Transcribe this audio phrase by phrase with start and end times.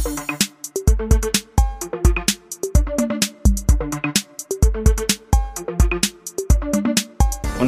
[0.00, 0.08] Und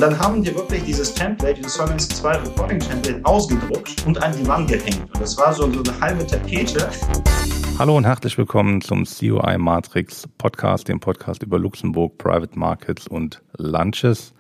[0.00, 4.46] dann haben die wirklich dieses Template, dieses Solvency 2 Reporting Template ausgedruckt und an die
[4.46, 5.02] Wand gehängt.
[5.12, 6.88] Und das war so, so eine halbe Tapete.
[7.78, 13.42] Hallo und herzlich willkommen zum COI Matrix Podcast, dem Podcast über Luxemburg, Private Markets und
[13.58, 14.32] Lunches.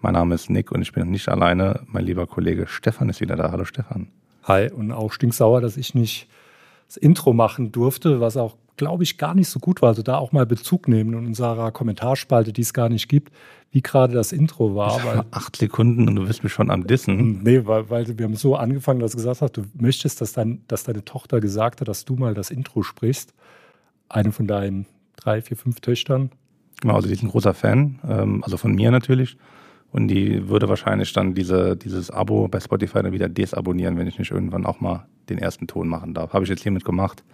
[0.00, 1.80] Mein Name ist Nick und ich bin nicht alleine.
[1.86, 3.50] Mein lieber Kollege Stefan ist wieder da.
[3.52, 4.08] Hallo Stefan.
[4.44, 6.28] Hi und auch stinksauer, dass ich nicht
[6.86, 9.90] das Intro machen durfte, was auch, glaube ich, gar nicht so gut war.
[9.90, 13.32] Also da auch mal Bezug nehmen in unserer Kommentarspalte, die es gar nicht gibt,
[13.70, 15.04] wie gerade das Intro war.
[15.04, 17.42] Weil, acht Sekunden und du bist mich schon am Dissen.
[17.42, 20.62] Nee, weil, weil wir haben so angefangen, dass du gesagt hast, du möchtest, dass, dein,
[20.68, 23.34] dass deine Tochter gesagt hat, dass du mal das Intro sprichst.
[24.08, 26.30] Eine von deinen drei, vier, fünf Töchtern.
[26.80, 29.36] Genau, also die ist ein großer Fan, ähm, also von mir natürlich.
[29.92, 34.18] Und die würde wahrscheinlich dann diese, dieses Abo bei Spotify dann wieder desabonnieren, wenn ich
[34.18, 36.32] nicht irgendwann auch mal den ersten Ton machen darf.
[36.32, 37.24] Habe ich jetzt hiermit gemacht.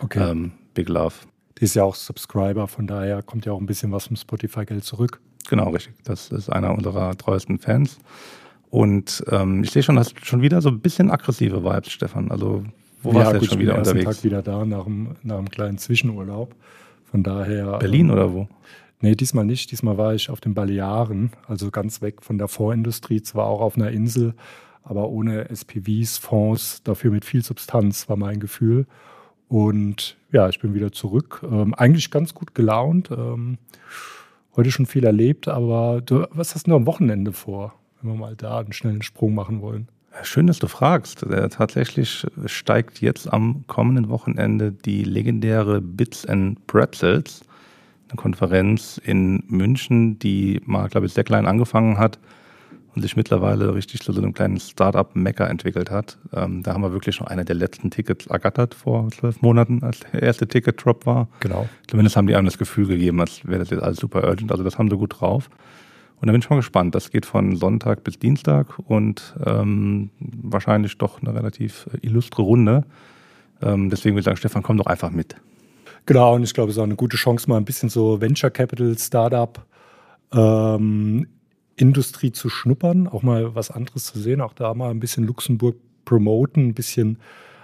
[0.00, 0.30] Okay.
[0.30, 1.14] Ähm, Big Love.
[1.58, 4.84] Die ist ja auch Subscriber, von daher kommt ja auch ein bisschen was vom Spotify-Geld
[4.84, 5.20] zurück.
[5.48, 5.94] Genau, richtig.
[6.04, 7.98] Das ist einer unserer treuesten Fans.
[8.70, 12.30] Und ähm, ich sehe schon, hast schon wieder so ein bisschen aggressive Vibes, Stefan.
[12.30, 12.64] Also,
[13.02, 13.98] wo warst du jetzt schon wieder unterwegs?
[13.98, 16.54] Ich bin Tag wieder da nach einem, nach einem kleinen Zwischenurlaub.
[17.10, 17.78] Von daher.
[17.78, 18.48] Berlin ähm, oder wo?
[19.00, 19.70] Nee, diesmal nicht.
[19.70, 23.76] Diesmal war ich auf den Balearen, also ganz weg von der Fondsindustrie, zwar auch auf
[23.76, 24.34] einer Insel,
[24.82, 28.86] aber ohne SPVs, Fonds, dafür mit viel Substanz, war mein Gefühl.
[29.48, 31.40] Und ja, ich bin wieder zurück.
[31.42, 33.10] Ähm, eigentlich ganz gut gelaunt.
[33.10, 33.58] Ähm,
[34.54, 38.36] heute schon viel erlebt, aber du, was hast du am Wochenende vor, wenn wir mal
[38.36, 39.88] da einen schnellen Sprung machen wollen?
[40.22, 41.22] Schön, dass du fragst.
[41.22, 47.42] Äh, tatsächlich steigt jetzt am kommenden Wochenende die legendäre Bits and Pretzels
[48.10, 52.18] eine Konferenz in München, die mal, glaube ich, sehr klein angefangen hat
[52.94, 56.18] und sich mittlerweile richtig zu so einem kleinen Startup-Mecker entwickelt hat.
[56.32, 60.00] Ähm, da haben wir wirklich schon eine der letzten Tickets ergattert vor zwölf Monaten, als
[60.12, 61.28] der erste Ticket-Drop war.
[61.40, 61.68] Genau.
[61.86, 64.50] Zumindest haben die einem das Gefühl gegeben, als wäre das jetzt alles super urgent.
[64.50, 65.48] Also das haben sie gut drauf.
[66.20, 66.94] Und da bin ich mal gespannt.
[66.94, 72.84] Das geht von Sonntag bis Dienstag und ähm, wahrscheinlich doch eine relativ illustre Runde.
[73.62, 75.36] Ähm, deswegen würde ich sagen, Stefan, komm doch einfach mit.
[76.06, 78.50] Genau, und ich glaube, es ist auch eine gute Chance, mal ein bisschen so Venture
[78.50, 79.64] Capital, Startup,
[80.32, 81.26] ähm,
[81.76, 85.76] Industrie zu schnuppern, auch mal was anderes zu sehen, auch da mal ein bisschen Luxemburg
[86.04, 87.18] promoten, ein bisschen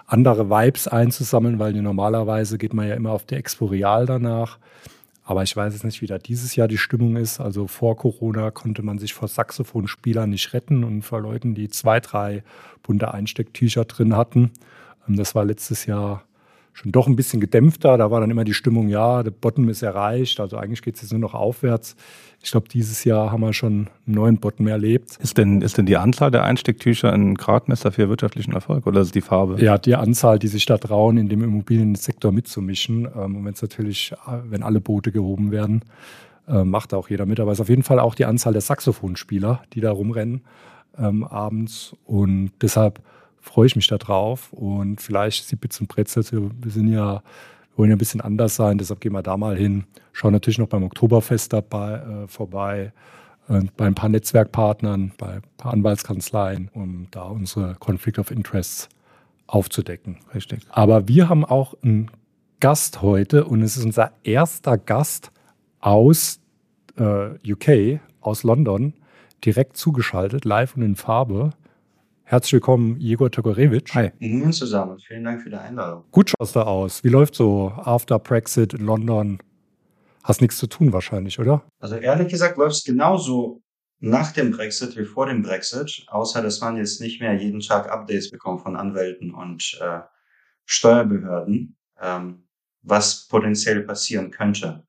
[0.07, 4.59] andere Vibes einzusammeln, weil normalerweise geht man ja immer auf die Expo Real danach.
[5.25, 7.41] Aber ich weiß jetzt nicht, wie da dieses Jahr die Stimmung ist.
[7.41, 11.99] Also vor Corona konnte man sich vor Saxophonspielern nicht retten und vor Leuten, die zwei,
[11.99, 12.45] drei
[12.85, 14.53] bunte Einstecktücher drin hatten.
[15.09, 16.23] Ähm, das war letztes Jahr
[16.77, 17.97] schon doch ein bisschen gedämpfter.
[17.97, 20.41] Da war dann immer die Stimmung, ja, der Bottom ist erreicht.
[20.41, 21.97] Also eigentlich geht es jetzt nur noch aufwärts.
[22.43, 25.17] Ich glaube, dieses Jahr haben wir schon einen neuen Bottom erlebt.
[25.17, 29.07] Ist denn, ist denn die Anzahl der Einstecktücher ein Gradmesser für wirtschaftlichen Erfolg oder ist
[29.07, 29.59] es die Farbe?
[29.65, 33.09] Ja, die Anzahl, die sich da trauen, in dem Immobiliensektor mitzumischen.
[33.17, 34.13] Ähm, und wenn es natürlich,
[34.45, 35.83] wenn alle Boote gehoben werden,
[36.47, 37.41] äh, macht auch jeder mit.
[37.41, 40.43] Aber es ist auf jeden Fall auch die Anzahl der Saxophonspieler, die da rumrennen
[40.99, 41.97] ähm, abends.
[42.05, 43.01] Und deshalb
[43.47, 44.53] freue ich mich da drauf.
[44.53, 48.57] Und vielleicht die Bits und Bretzels, wir sind ja, wir wollen ja ein bisschen anders
[48.57, 49.85] sein, deshalb gehen wir da mal hin.
[50.13, 52.93] Schauen natürlich noch beim Oktoberfest dabei äh, vorbei,
[53.49, 58.89] äh, bei ein paar Netzwerkpartnern, bei ein paar Anwaltskanzleien, um da unsere Conflict of Interests
[59.47, 60.19] aufzudecken.
[60.35, 60.61] Richtig.
[60.71, 62.11] Aber wir haben auch einen
[62.61, 65.31] Gast heute und es ist unser erster Gast
[65.81, 66.41] aus
[66.97, 68.95] äh, UK, aus London,
[69.45, 71.51] direkt zugeschaltet, live und in Farbe.
[72.29, 73.95] Herzlich willkommen, Jegor Togorewitsch.
[73.95, 74.11] Hi.
[74.19, 74.99] Ihnen zusammen.
[74.99, 76.07] Vielen Dank für die Einladung.
[76.11, 77.05] Gut schaust du aus.
[77.05, 79.39] Wie läuft so after Brexit in London?
[80.25, 81.63] Hast nichts zu tun wahrscheinlich, oder?
[81.79, 83.63] Also ehrlich gesagt läuft es genauso
[84.01, 87.89] nach dem Brexit wie vor dem Brexit, außer dass man jetzt nicht mehr jeden Tag
[87.93, 90.01] Updates bekommt von Anwälten und äh,
[90.65, 92.49] Steuerbehörden, ähm,
[92.83, 94.85] was potenziell passieren könnte.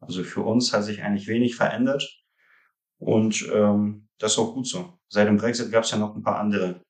[0.00, 2.22] Also für uns hat sich eigentlich wenig verändert
[2.98, 6.22] und ähm, das ist auch gut so seit dem Brexit gab es ja noch ein
[6.22, 6.80] paar andere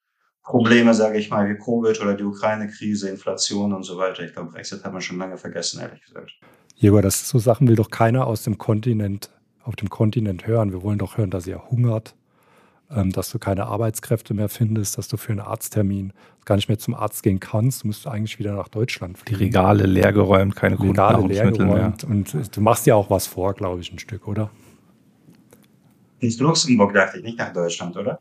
[0.43, 4.25] Probleme, sage ich mal, wie Covid oder die Ukraine-Krise, Inflation und so weiter.
[4.25, 6.33] Ich glaube, Brexit hat man schon lange vergessen, ehrlich gesagt.
[6.75, 9.31] Jäger, das so Sachen will doch keiner aus dem Kontinent,
[9.63, 10.73] auf dem Kontinent hören.
[10.73, 12.15] Wir wollen doch hören, dass ihr hungert,
[12.91, 16.13] ähm, dass du keine Arbeitskräfte mehr findest, dass du für einen Arzttermin
[16.45, 17.85] gar nicht mehr zum Arzt gehen kannst.
[17.85, 19.39] Du musst eigentlich wieder nach Deutschland fliegen.
[19.39, 22.03] Die Regale leergeräumt, keine Regale leergeräumt.
[22.03, 22.11] mehr.
[22.11, 24.51] Und du machst ja auch was vor, glaube ich, ein Stück, oder?
[26.25, 28.19] Ins Luxemburg, dachte ich, nicht nach Deutschland, oder?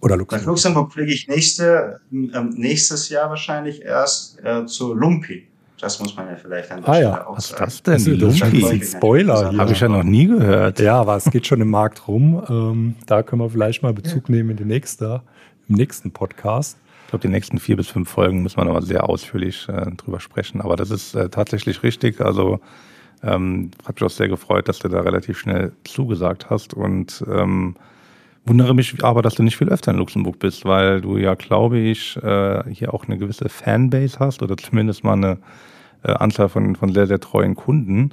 [0.00, 0.40] Oder Luxemburg.
[0.40, 5.46] Nach Luxemburg fliege ich nächste, äh, nächstes Jahr wahrscheinlich erst äh, zu Lumpi.
[5.80, 7.26] Das muss man ja vielleicht an der ah, Stelle ja.
[7.26, 7.64] auch Was sagen.
[7.64, 8.18] ist das denn?
[8.18, 8.84] Lumpi.
[8.84, 10.78] Spoiler Habe ich ja noch nie gehört.
[10.78, 12.42] Ja, aber es geht schon im Markt rum.
[12.48, 14.36] Ähm, da können wir vielleicht mal Bezug ja.
[14.36, 15.22] nehmen in die nächste,
[15.68, 16.76] im nächsten Podcast.
[17.08, 20.60] glaube, die nächsten vier bis fünf Folgen müssen wir nochmal sehr ausführlich äh, drüber sprechen.
[20.60, 22.20] Aber das ist äh, tatsächlich richtig.
[22.20, 22.60] Also
[23.22, 27.76] ähm, hat mich auch sehr gefreut, dass du da relativ schnell zugesagt hast und ähm,
[28.44, 31.78] wundere mich aber, dass du nicht viel öfter in Luxemburg bist, weil du ja, glaube
[31.78, 35.38] ich, äh, hier auch eine gewisse Fanbase hast oder zumindest mal eine
[36.02, 38.10] äh, Anzahl von, von sehr, sehr treuen Kunden.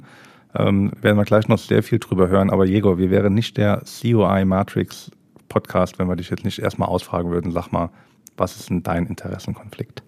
[0.54, 2.50] Ähm, werden wir gleich noch sehr viel drüber hören.
[2.50, 5.10] Aber Jäger, wir wären nicht der COI Matrix
[5.48, 7.52] Podcast, wenn wir dich jetzt nicht erstmal ausfragen würden.
[7.52, 7.90] Sag mal,
[8.36, 10.02] was ist denn dein Interessenkonflikt?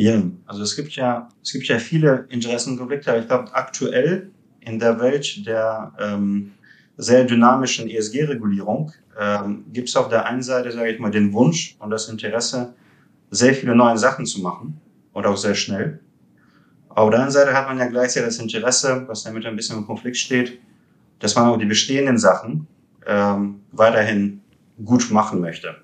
[0.00, 4.30] Ja, also es gibt ja, es gibt ja viele Interessenkonflikte, aber ich glaube aktuell
[4.60, 6.52] in der Welt der ähm,
[6.96, 11.76] sehr dynamischen ESG-Regulierung ähm, gibt es auf der einen Seite, sage ich mal, den Wunsch
[11.78, 12.74] und das Interesse,
[13.30, 14.80] sehr viele neue Sachen zu machen
[15.12, 16.00] und auch sehr schnell.
[16.88, 19.86] Auf der anderen Seite hat man ja gleichzeitig das Interesse, was damit ein bisschen im
[19.86, 20.58] Konflikt steht,
[21.18, 22.66] dass man auch die bestehenden Sachen
[23.06, 24.40] ähm, weiterhin
[24.82, 25.76] gut machen möchte.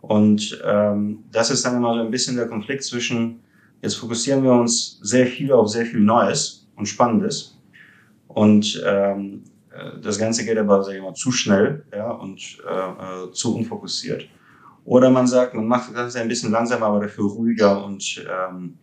[0.00, 3.40] Und ähm, das ist dann immer so ein bisschen der Konflikt zwischen,
[3.82, 7.58] jetzt fokussieren wir uns sehr viel auf sehr viel Neues und Spannendes.
[8.28, 9.42] Und ähm,
[9.72, 13.56] äh, das Ganze geht aber, sag ich mal, zu schnell ja, und äh, äh, zu
[13.56, 14.28] unfokussiert.
[14.84, 18.78] Oder man sagt, man macht das Ganze ein bisschen langsamer, aber dafür ruhiger und, ähm,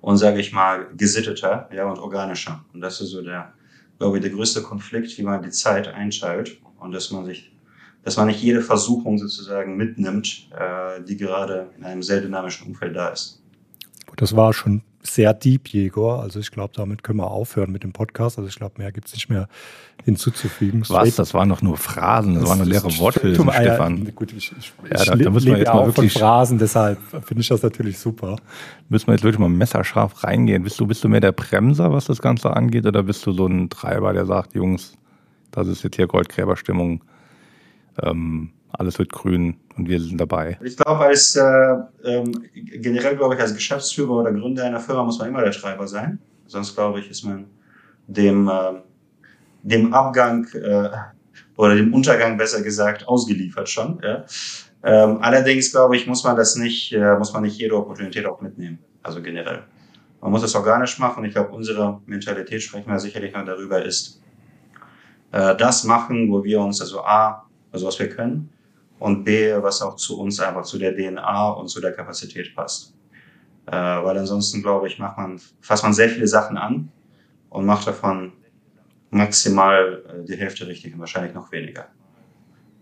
[0.00, 2.64] und sage ich mal, gesitteter ja, und organischer.
[2.72, 3.52] Und das ist so der,
[3.98, 7.55] glaube ich, der größte Konflikt, wie man die Zeit einschaltet und dass man sich
[8.06, 12.94] dass man nicht jede Versuchung sozusagen mitnimmt, äh, die gerade in einem sehr dynamischen Umfeld
[12.94, 13.42] da ist.
[14.16, 16.22] Das war schon sehr deep, Jegor.
[16.22, 18.38] Also ich glaube, damit können wir aufhören mit dem Podcast.
[18.38, 19.48] Also ich glaube, mehr gibt es nicht mehr
[20.04, 20.84] hinzuzufügen.
[20.88, 21.16] Was?
[21.16, 24.04] Das waren doch nur Phrasen, das, das waren nur leere Worte, Stefan.
[24.04, 27.40] Ja, gut, ich, ich, ja, da, da müssen wir jetzt mal wirklich Phrasen, deshalb finde
[27.40, 28.36] ich das natürlich super.
[28.88, 30.62] Müssen wir jetzt wirklich mal messerscharf reingehen.
[30.62, 33.48] Bist du, bist du mehr der Bremser, was das Ganze angeht, oder bist du so
[33.48, 34.92] ein Treiber, der sagt, Jungs,
[35.50, 37.02] das ist jetzt hier Goldgräberstimmung?
[38.02, 40.58] Ähm, alles wird grün und wir sind dabei.
[40.62, 45.18] Ich glaube, als äh, ähm, generell glaube ich, als Geschäftsführer oder Gründer einer Firma muss
[45.18, 46.18] man immer der Treiber sein.
[46.46, 47.46] Sonst glaube ich, ist man
[48.06, 48.80] dem, äh,
[49.62, 50.90] dem Abgang äh,
[51.56, 54.00] oder dem Untergang besser gesagt ausgeliefert schon.
[54.02, 54.24] Ja?
[54.82, 58.40] Ähm, allerdings glaube ich, muss man das nicht, äh, muss man nicht jede Opportunität auch
[58.40, 58.78] mitnehmen.
[59.02, 59.64] Also generell.
[60.20, 61.24] Man muss es organisch machen.
[61.24, 64.20] Ich glaube, unsere Mentalität, sprechen wir sicherlich noch darüber, ist
[65.32, 67.45] äh, das machen, wo wir uns also A,
[67.76, 68.48] also was wir können,
[68.98, 72.94] und B, was auch zu uns einfach zu der DNA und zu der Kapazität passt.
[73.66, 76.88] Äh, weil ansonsten, glaube ich, macht man, fasst man sehr viele Sachen an
[77.50, 78.32] und macht davon
[79.10, 81.86] maximal äh, die Hälfte richtig und wahrscheinlich noch weniger.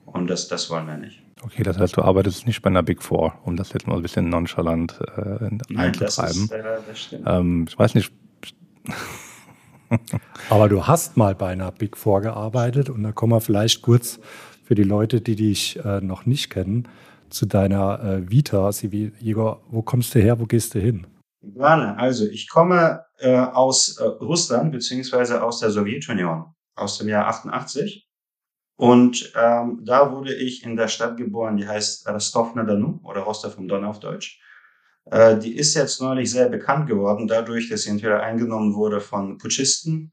[0.06, 1.22] Und das, das wollen wir nicht.
[1.42, 4.02] Okay, das heißt, du arbeitest nicht bei einer Big Four, um das jetzt mal ein
[4.02, 6.50] bisschen nonchalant äh, einzutreiben.
[6.52, 7.16] Äh.
[7.26, 8.12] Ähm, ich weiß nicht.
[10.50, 14.20] Aber du hast mal bei einer Big Four gearbeitet und da kommen wir vielleicht kurz
[14.64, 16.88] für die Leute, die dich äh, noch nicht kennen,
[17.28, 18.72] zu deiner äh, Vita.
[18.72, 21.06] Sie, Igor, wo kommst du her, wo gehst du hin?
[21.42, 21.96] Gerne.
[21.98, 26.46] Also ich komme äh, aus äh, Russland beziehungsweise aus der Sowjetunion
[26.76, 28.08] aus dem Jahr 88
[28.76, 33.68] und ähm, da wurde ich in der Stadt geboren, die heißt Rostov-na-Donu oder Rostov am
[33.68, 34.40] Don auf Deutsch.
[35.10, 39.38] Äh, die ist jetzt neulich sehr bekannt geworden, dadurch, dass sie entweder eingenommen wurde von
[39.38, 40.12] Putschisten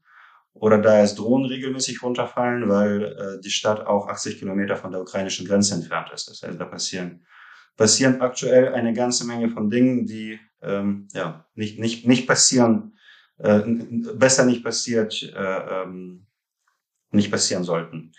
[0.54, 5.00] oder da erst Drohnen regelmäßig runterfallen, weil äh, die Stadt auch 80 Kilometer von der
[5.00, 6.28] ukrainischen Grenze entfernt ist.
[6.28, 7.24] Das heißt, da passieren,
[7.76, 12.96] passieren aktuell eine ganze Menge von Dingen, die ähm, ja, nicht, nicht, nicht passieren,
[13.38, 13.60] äh,
[14.14, 16.26] besser nicht passiert, äh, ähm,
[17.10, 18.12] nicht passieren sollten.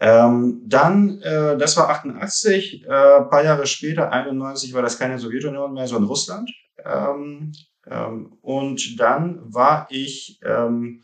[0.00, 5.72] Ähm, dann, äh, das war 88, äh, paar Jahre später, 91, war das keine Sowjetunion
[5.72, 6.50] mehr, sondern Russland.
[6.84, 7.52] Ähm,
[7.86, 11.02] ähm, und dann war ich ähm,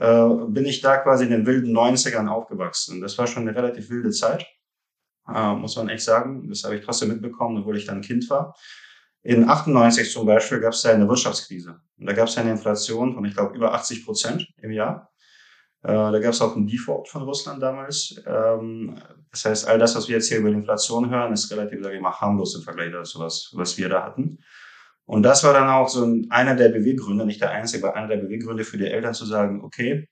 [0.00, 3.00] äh, bin ich da quasi in den wilden 90ern aufgewachsen.
[3.00, 4.46] Das war schon eine relativ wilde Zeit,
[5.32, 6.48] äh, muss man echt sagen.
[6.48, 8.56] Das habe ich trotzdem mitbekommen, obwohl ich dann Kind war.
[9.22, 11.78] In 98 zum Beispiel gab es ja eine Wirtschaftskrise.
[11.98, 15.12] Und da gab es eine Inflation von, ich glaube, über 80 Prozent im Jahr.
[15.82, 18.22] Äh, da gab es auch einen Default von Russland damals.
[18.26, 18.98] Ähm,
[19.30, 22.02] das heißt, all das, was wir jetzt hier über Inflation hören, ist relativ, sage ich
[22.02, 24.38] mal, harmlos im Vergleich dazu, was, was wir da hatten.
[25.06, 28.18] Und das war dann auch so einer der Beweggründe, nicht der einzige, aber einer der
[28.18, 30.08] Beweggründe für die Eltern zu sagen, okay,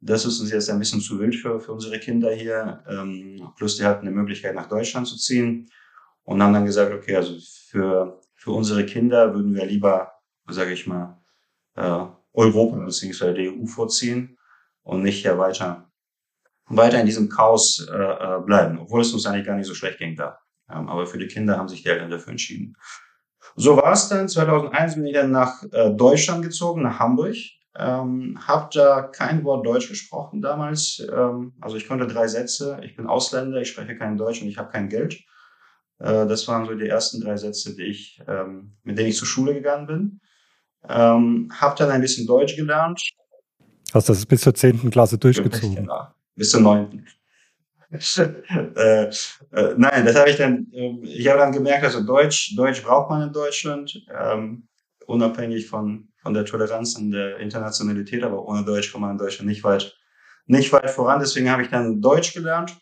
[0.00, 2.82] das ist uns jetzt ein bisschen zu wild für, für unsere Kinder hier.
[2.88, 5.68] Ähm, plus die hatten eine Möglichkeit, nach Deutschland zu ziehen.
[6.22, 7.34] Und haben dann gesagt, okay, also
[7.68, 10.12] für, für unsere Kinder würden wir lieber,
[10.48, 11.20] sage ich mal,
[11.76, 13.34] äh, Europa bzw.
[13.34, 14.38] die EU vorziehen
[14.82, 15.90] und nicht hier weiter,
[16.66, 19.98] weiter in diesem Chaos äh, äh, bleiben, obwohl es uns eigentlich gar nicht so schlecht
[19.98, 20.38] ging da.
[20.70, 22.76] Ähm, aber für die Kinder haben sich die Eltern dafür entschieden.
[23.56, 24.28] So war es dann.
[24.28, 27.36] 2001 bin ich dann nach äh, Deutschland gezogen, nach Hamburg.
[27.76, 31.00] Ähm, habe da kein Wort Deutsch gesprochen damals.
[31.12, 32.80] Ähm, also ich konnte drei Sätze.
[32.82, 35.20] Ich bin Ausländer, ich spreche kein Deutsch und ich habe kein Geld.
[35.98, 39.28] Äh, das waren so die ersten drei Sätze, die ich, ähm, mit denen ich zur
[39.28, 40.20] Schule gegangen bin.
[40.88, 43.00] Ähm, hab dann ein bisschen Deutsch gelernt.
[43.92, 45.76] Hast das bis zur zehnten Klasse durchgezogen?
[45.76, 47.06] Genau, bis zur neunten.
[47.90, 52.82] Äh, äh, nein, das habe ich dann, äh, ich habe dann gemerkt, also Deutsch, Deutsch
[52.82, 54.68] braucht man in Deutschland, ähm,
[55.06, 59.48] unabhängig von, von der Toleranz und der Internationalität, aber ohne Deutsch kommt man in Deutschland
[59.48, 59.96] nicht weit,
[60.46, 61.20] nicht weit voran.
[61.20, 62.76] Deswegen habe ich dann Deutsch gelernt.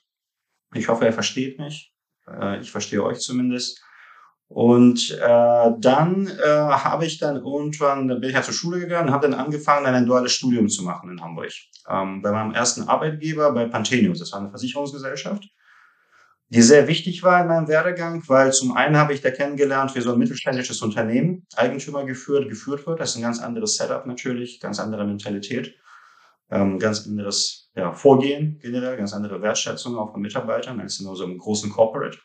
[0.74, 1.94] Ich hoffe, er versteht mich.
[2.26, 3.82] Äh, ich verstehe euch zumindest.
[4.48, 9.08] Und äh, dann äh, habe ich dann irgendwann, dann bin ich ja zur Schule gegangen
[9.08, 11.52] und habe dann angefangen, ein duales Studium zu machen in Hamburg.
[11.88, 15.50] Ähm, bei meinem ersten Arbeitgeber bei Pantenius, das war eine Versicherungsgesellschaft,
[16.48, 20.00] die sehr wichtig war in meinem Werdegang, weil zum einen habe ich da kennengelernt, wie
[20.00, 23.00] so ein mittelständisches Unternehmen Eigentümer geführt, geführt wird.
[23.00, 25.74] Das ist ein ganz anderes Setup natürlich, ganz andere Mentalität,
[26.50, 31.22] ähm, ganz anderes ja, Vorgehen generell, ganz andere Wertschätzung auch von Mitarbeitern als in so
[31.22, 32.18] einem großen Corporate.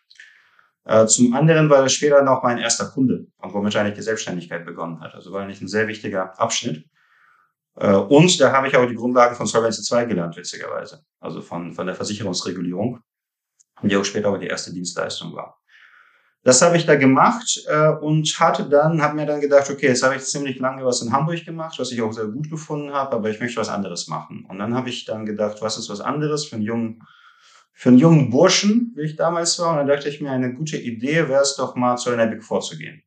[0.86, 4.66] Äh, zum anderen war das später noch mein erster Kunde und womit eigentlich die Selbstständigkeit
[4.66, 5.16] begonnen hat.
[5.16, 6.86] Also war eigentlich ein sehr wichtiger Abschnitt.
[7.75, 11.04] Äh, und da habe ich auch die Grundlagen von Solvency 2 gelernt, witzigerweise.
[11.20, 13.00] Also von, von der Versicherungsregulierung,
[13.82, 15.58] die auch später auch die erste Dienstleistung war.
[16.46, 20.04] Das habe ich da gemacht äh, und hatte dann, habe mir dann gedacht, okay, jetzt
[20.04, 23.16] habe ich ziemlich lange was in Hamburg gemacht, was ich auch sehr gut gefunden habe,
[23.16, 24.46] aber ich möchte was anderes machen.
[24.50, 27.00] Und dann habe ich dann gedacht, was ist was anderes für einen jungen
[27.74, 29.72] für einen jungen Burschen, wie ich damals war.
[29.72, 32.44] Und dann dachte ich mir, eine gute Idee wäre es doch mal zu einer Big
[32.44, 33.03] Four zu gehen.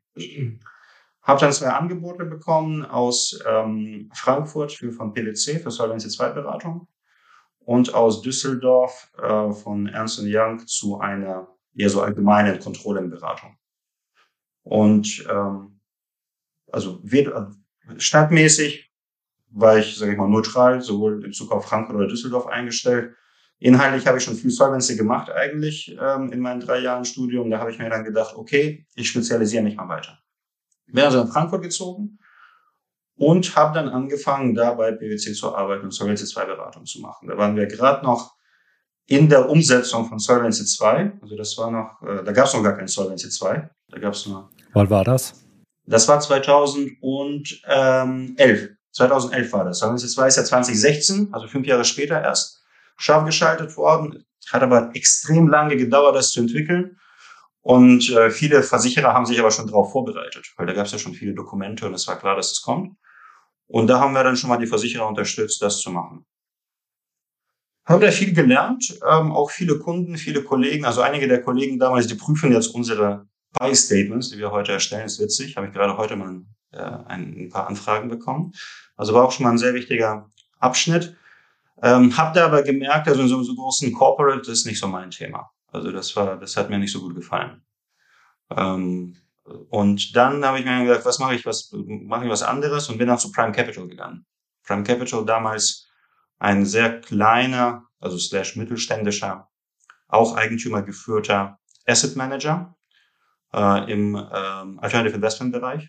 [1.22, 6.88] Habe dann zwei Angebote bekommen aus ähm, Frankfurt für, von PwC für Solvency 2 Beratung
[7.60, 13.56] und aus Düsseldorf äh, von Ernst Young zu einer eher so allgemeinen Controlling-Beratung.
[14.62, 15.80] Und ähm,
[16.72, 17.52] also weder,
[17.98, 18.92] stadtmäßig
[19.50, 23.14] war ich, sage ich mal, neutral, sowohl in Bezug auf Frankfurt oder Düsseldorf eingestellt.
[23.58, 27.50] Inhaltlich habe ich schon viel Solvency gemacht eigentlich ähm, in meinen drei Jahren Studium.
[27.50, 30.18] Da habe ich mir dann gedacht, okay, ich spezialisiere mich mal weiter.
[30.86, 32.18] Bin also in Frankfurt gezogen
[33.16, 37.28] und habe dann angefangen, da bei PwC zu arbeiten und Solvency 2 Beratung zu machen.
[37.28, 38.36] Da waren wir gerade noch
[39.06, 41.12] in der Umsetzung von Solvency 2.
[41.22, 43.70] Also das war noch, äh, da gab es noch gar kein Solvency 2.
[43.88, 44.50] Da gab es nur.
[44.74, 45.46] Wann war das?
[45.86, 48.70] Das war 2011.
[48.92, 49.78] 2011 war das.
[49.78, 52.65] Solvency 2 ist ja 2016, also fünf Jahre später erst
[52.96, 54.24] scharf geschaltet worden.
[54.50, 56.98] Hat aber extrem lange gedauert, das zu entwickeln.
[57.60, 60.98] Und äh, viele Versicherer haben sich aber schon darauf vorbereitet, weil da gab es ja
[60.98, 62.96] schon viele Dokumente und es war klar, dass es kommt.
[63.66, 66.24] Und da haben wir dann schon mal die Versicherer unterstützt, das zu machen.
[67.84, 72.06] Haben da viel gelernt, ähm, auch viele Kunden, viele Kollegen, also einige der Kollegen damals,
[72.06, 73.26] die prüfen jetzt unsere
[73.58, 77.48] Buy-Statements, die wir heute erstellen, ist witzig, habe ich gerade heute mal äh, ein, ein
[77.48, 78.52] paar Anfragen bekommen.
[78.96, 81.16] Also war auch schon mal ein sehr wichtiger Abschnitt.
[81.82, 85.10] Ähm, hab da aber gemerkt, also in so, so großen Corporate ist nicht so mein
[85.10, 85.50] Thema.
[85.68, 87.62] Also das war, das hat mir nicht so gut gefallen.
[88.50, 89.16] Ähm,
[89.70, 92.98] und dann habe ich mir gedacht, was mache ich, was mache ich was anderes und
[92.98, 94.26] bin dann zu Prime Capital gegangen.
[94.64, 95.88] Prime Capital damals
[96.38, 99.48] ein sehr kleiner, also slash mittelständischer,
[100.08, 102.74] auch Eigentümer geführter Asset Manager
[103.52, 105.88] äh, im ähm, Alternative Investment Bereich.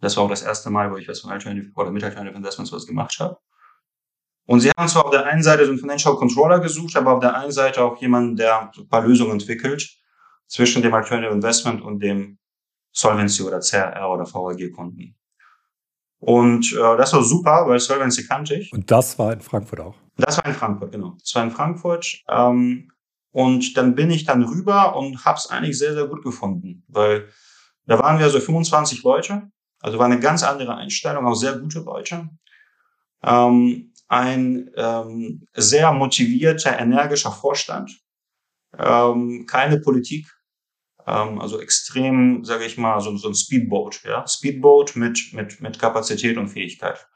[0.00, 2.72] Das war auch das erste Mal, wo ich was von Alternative oder mit Alternative Investments
[2.72, 3.38] was gemacht habe.
[4.46, 7.20] Und sie haben zwar auf der einen Seite so einen Financial Controller gesucht, aber auf
[7.20, 9.88] der einen Seite auch jemanden, der ein paar Lösungen entwickelt
[10.46, 12.38] zwischen dem Alternative Investment und dem
[12.92, 15.16] Solvency oder CRR oder VAG-Kunden.
[16.18, 18.72] Und äh, das war super, weil Solvency kannte ich.
[18.72, 19.94] Und das war in Frankfurt auch?
[20.16, 21.16] Das war in Frankfurt, genau.
[21.20, 22.22] Das war in Frankfurt.
[22.28, 22.90] Ähm,
[23.32, 27.28] und dann bin ich dann rüber und habe es eigentlich sehr, sehr gut gefunden, weil
[27.86, 29.50] da waren wir so 25 Leute.
[29.80, 32.30] Also war eine ganz andere Einstellung, auch sehr gute Leute.
[33.22, 37.90] Ähm, ein ähm, sehr motivierter, energischer Vorstand,
[38.78, 40.26] ähm, keine Politik,
[41.06, 45.78] ähm, also extrem, sage ich mal, so, so ein Speedboat, ja, Speedboat mit mit mit
[45.78, 47.06] Kapazität und Fähigkeit.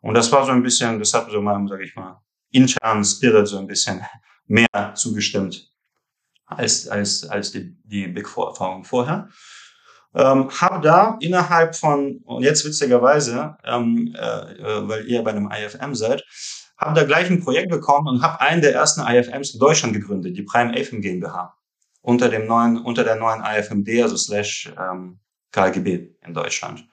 [0.00, 3.48] Und das war so ein bisschen, das hat so meinem, sage ich mal, internen Spirit
[3.48, 4.02] so ein bisschen
[4.46, 5.70] mehr zugestimmt
[6.46, 9.28] als als als die, die Big Four Erfahrung vorher.
[10.14, 15.50] Ähm, habe da innerhalb von, und jetzt witzigerweise, ähm, äh, äh weil ihr bei einem
[15.50, 16.24] IFM seid,
[16.76, 20.36] habe da gleich ein Projekt bekommen und habe einen der ersten IFMs in Deutschland gegründet,
[20.36, 21.56] die Prime AFM GmbH,
[22.00, 25.18] unter dem neuen, unter der neuen IFMD, also slash ähm,
[25.50, 26.88] KGB in Deutschland.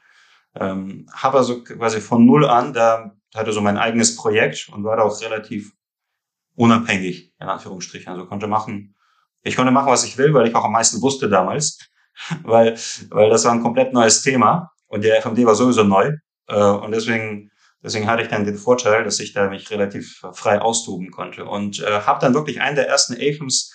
[0.56, 4.98] Ähm, habe also quasi von null an, da hatte so mein eigenes Projekt und war
[4.98, 5.74] da auch relativ
[6.56, 8.12] unabhängig, in Anführungsstrichen.
[8.12, 8.96] Also konnte machen,
[9.44, 11.80] ich konnte machen, was ich will, weil ich auch am meisten wusste damals
[12.44, 12.78] weil,
[13.10, 16.14] weil das war ein komplett neues Thema und der FMD war sowieso neu.
[16.48, 17.52] Äh, und deswegen,
[17.84, 21.46] deswegen hatte ich dann den Vorteil, dass ich da mich relativ frei austoben konnte.
[21.46, 23.74] Und äh, habe dann wirklich einen der ersten AFMs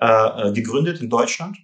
[0.00, 1.58] äh, gegründet in Deutschland.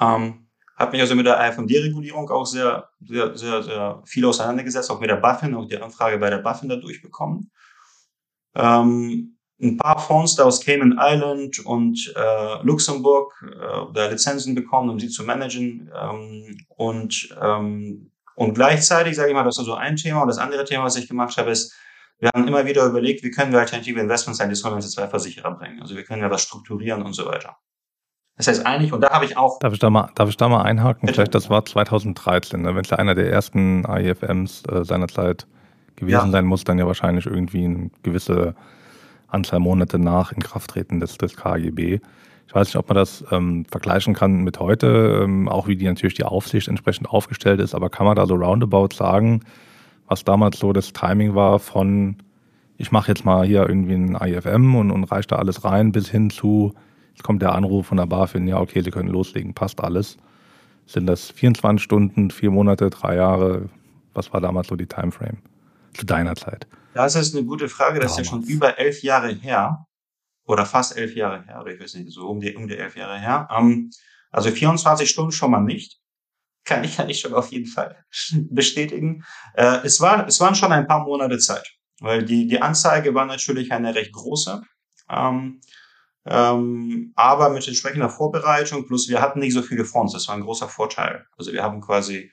[0.00, 5.00] Ähm, habe mich also mit der AFMD-Regulierung auch sehr, sehr, sehr, sehr viel auseinandergesetzt, auch
[5.00, 7.52] mit der BaFin, auch die Anfrage bei der BaFin da durchbekommen.
[8.56, 14.90] Ähm, ein paar Fonds da aus Cayman Island und äh, Luxemburg äh, da Lizenzen bekommen,
[14.90, 15.90] um sie zu managen.
[15.96, 20.22] Ähm, und, ähm, und gleichzeitig, sage ich mal, das ist so ein Thema.
[20.22, 21.72] Und das andere Thema, was ich gemacht habe, ist,
[22.18, 25.52] wir haben immer wieder überlegt, wie können wir alternative Investments an die Solvency 2 Versicherer
[25.52, 25.80] bringen.
[25.80, 27.56] Also wir können ja was strukturieren und so weiter.
[28.36, 29.60] Das heißt eigentlich, und da habe ich auch.
[29.60, 31.02] Darf ich da mal, darf ich da mal einhaken?
[31.02, 31.14] Bitte?
[31.14, 32.74] Vielleicht, das war 2013, ne?
[32.74, 35.46] wenn es ja einer der ersten AIFMs äh, seinerzeit
[35.94, 36.30] gewesen ja.
[36.30, 38.56] sein muss, dann ja wahrscheinlich irgendwie eine gewisse
[39.34, 42.00] Anzahl Monate nach Inkrafttreten des, des KGB.
[42.46, 45.86] Ich weiß nicht, ob man das ähm, vergleichen kann mit heute, ähm, auch wie die
[45.86, 49.40] natürlich die Aufsicht entsprechend aufgestellt ist, aber kann man da so roundabout sagen,
[50.06, 52.16] was damals so das Timing war von,
[52.76, 56.08] ich mache jetzt mal hier irgendwie ein IFM und, und reiche da alles rein, bis
[56.10, 56.74] hin zu,
[57.10, 60.18] jetzt kommt der Anruf von der BaFin, ja, okay, Sie können loslegen, passt alles.
[60.86, 63.70] Sind das 24 Stunden, vier Monate, drei Jahre?
[64.12, 65.38] Was war damals so die Timeframe
[65.94, 66.66] zu deiner Zeit?
[66.94, 68.00] Das ist eine gute Frage.
[68.00, 68.26] Das damals.
[68.26, 69.86] ist ja schon über elf Jahre her.
[70.46, 71.60] Oder fast elf Jahre her.
[71.60, 73.48] Oder ich weiß nicht, so um die, um die elf Jahre her.
[73.50, 73.90] Ähm,
[74.30, 76.00] also 24 Stunden schon mal nicht.
[76.64, 78.04] Kann ich, kann ich schon auf jeden Fall
[78.50, 79.24] bestätigen.
[79.54, 81.68] Äh, es, war, es waren schon ein paar Monate Zeit.
[82.00, 84.62] Weil die, die Anzeige war natürlich eine recht große.
[85.10, 85.60] Ähm,
[86.26, 90.42] ähm, aber mit entsprechender Vorbereitung, plus wir hatten nicht so viele Fonds, das war ein
[90.42, 91.26] großer Vorteil.
[91.36, 92.32] Also wir haben quasi,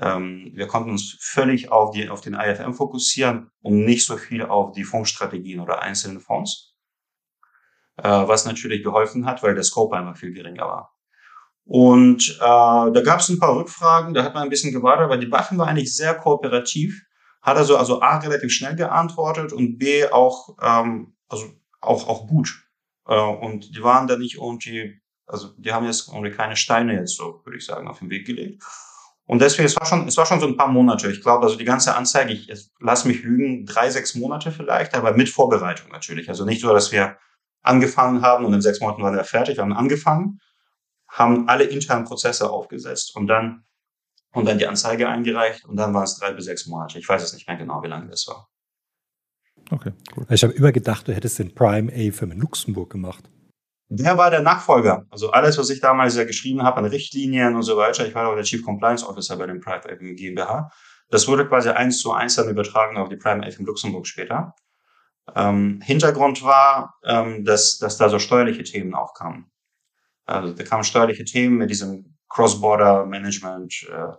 [0.00, 4.42] ähm, wir konnten uns völlig auf, die, auf den IFM fokussieren und nicht so viel
[4.42, 6.76] auf die Fondsstrategien oder einzelnen Fonds.
[7.96, 10.92] Äh, was natürlich geholfen hat, weil der Scope einfach viel geringer war.
[11.64, 15.16] Und äh, da gab es ein paar Rückfragen, da hat man ein bisschen gewartet, aber
[15.16, 17.02] die BaFin war eigentlich sehr kooperativ,
[17.42, 21.46] hat also, also A, relativ schnell geantwortet und B, auch, ähm, also
[21.80, 22.66] auch, auch gut.
[23.06, 27.16] Äh, und die waren da nicht irgendwie, also die haben jetzt irgendwie keine Steine jetzt
[27.16, 28.62] so, würde ich sagen, auf den Weg gelegt.
[29.26, 31.10] Und deswegen, es war schon, es war schon so ein paar Monate.
[31.10, 32.48] Ich glaube, also die ganze Anzeige, ich,
[32.80, 36.28] lass mich lügen, drei, sechs Monate vielleicht, aber mit Vorbereitung natürlich.
[36.28, 37.16] Also nicht so, dass wir
[37.62, 39.56] angefangen haben und in sechs Monaten waren wir fertig.
[39.56, 40.40] Wir haben angefangen,
[41.08, 43.64] haben alle internen Prozesse aufgesetzt und dann,
[44.32, 47.00] und dann die Anzeige eingereicht und dann waren es drei bis sechs Monate.
[47.00, 48.48] Ich weiß es nicht mehr genau, wie lange das war.
[49.72, 50.26] Okay, cool.
[50.30, 53.28] Ich habe immer gedacht, du hättest den Prime A-Firm in Luxemburg gemacht.
[53.88, 55.04] Der war der Nachfolger.
[55.10, 58.06] Also alles, was ich damals ja geschrieben habe an Richtlinien und so weiter.
[58.06, 60.70] Ich war auch der Chief Compliance Officer bei dem Prime A GmbH.
[61.08, 64.54] Das wurde quasi eins zu eins dann übertragen auf die Prime A in Luxemburg später.
[65.34, 69.50] Ähm, Hintergrund war, ähm, dass, dass da so steuerliche Themen aufkamen.
[70.24, 73.88] Also da kamen steuerliche Themen mit diesem Cross-Border-Management.
[73.88, 74.12] Äh,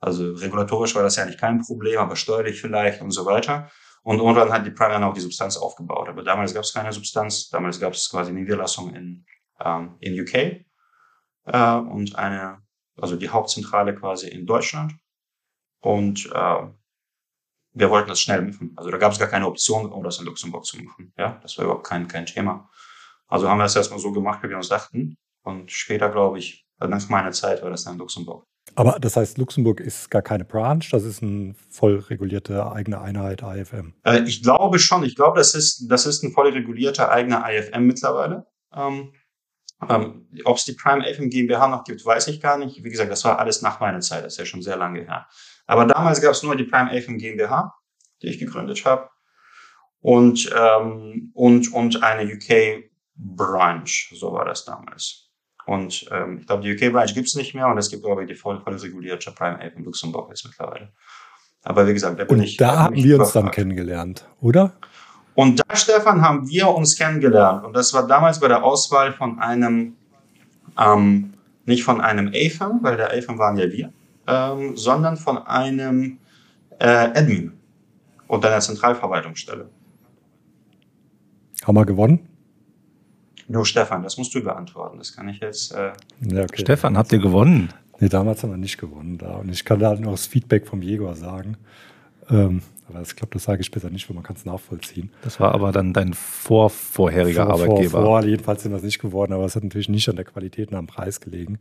[0.00, 3.70] also regulatorisch war das ja eigentlich kein Problem, aber steuerlich vielleicht und so weiter.
[4.06, 6.08] Und irgendwann hat die Prime dann auch die Substanz aufgebaut.
[6.08, 7.48] Aber damals gab es keine Substanz.
[7.48, 9.26] Damals gab es quasi eine Niederlassung in,
[9.58, 10.34] ähm, in UK
[11.46, 12.62] äh, und eine,
[12.96, 14.94] also die Hauptzentrale quasi in Deutschland.
[15.80, 16.68] Und äh,
[17.72, 18.74] wir wollten das schnell machen.
[18.76, 21.12] Also da gab es gar keine Option, um das in Luxemburg zu machen.
[21.18, 22.70] Ja, das war überhaupt kein, kein Thema.
[23.26, 25.16] Also haben wir es erstmal so gemacht, wie wir uns dachten.
[25.42, 28.46] Und später, glaube ich, nach meiner Zeit war das dann in Luxemburg.
[28.74, 33.42] Aber das heißt, Luxemburg ist gar keine Branch, das ist eine voll regulierte eigene Einheit
[33.42, 33.94] AFM.
[34.04, 35.04] Äh, ich glaube schon.
[35.04, 38.46] Ich glaube, das ist, das ist ein voll regulierter eigener IFM mittlerweile.
[38.74, 39.12] Ähm,
[39.88, 42.82] ähm, Ob es die Prime AFM GmbH noch gibt, weiß ich gar nicht.
[42.82, 45.26] Wie gesagt, das war alles nach meiner Zeit, das ist ja schon sehr lange her.
[45.66, 47.74] Aber damals gab es nur die Prime AFM GmbH,
[48.22, 49.10] die ich gegründet habe.
[50.00, 55.25] Und, ähm, und, und eine UK Branch, so war das damals.
[55.66, 58.36] Und ähm, ich glaube, die UK-Branch gibt es nicht mehr und es gibt aber die
[58.36, 60.92] voll, voll regulierte Prime Ape in Luxemburg jetzt mittlerweile.
[61.64, 62.56] Aber wie gesagt, da bin und ich.
[62.56, 64.72] Da haben wir uns dann kennengelernt, oder?
[65.34, 67.64] Und da, Stefan, haben wir uns kennengelernt.
[67.64, 69.96] Und das war damals bei der Auswahl von einem,
[70.78, 73.92] ähm, nicht von einem AFM, weil der AFM waren ja wir,
[74.28, 76.18] ähm, sondern von einem
[76.78, 77.52] äh, Admin
[78.28, 79.68] und einer Zentralverwaltungsstelle.
[81.64, 82.35] Haben wir gewonnen?
[83.48, 84.98] Nur Stefan, das musst du beantworten.
[84.98, 85.72] Das kann ich jetzt.
[85.72, 86.60] Äh ja, okay.
[86.62, 87.72] Stefan, habt ihr gewonnen?
[88.00, 89.18] Nee, damals haben wir nicht gewonnen.
[89.18, 89.36] Da.
[89.36, 91.56] Und ich kann da nur das Feedback vom Jäger sagen.
[92.28, 95.10] Ähm, aber ich glaube, das sage ich besser nicht, weil man kann es nachvollziehen.
[95.22, 97.90] Das war aber dann dein vorvorheriger vor, Arbeitgeber.
[97.90, 100.24] Vor, vor, jedenfalls sind wir es nicht geworden, aber es hat natürlich nicht an der
[100.24, 101.58] Qualität und am Preis gelegen.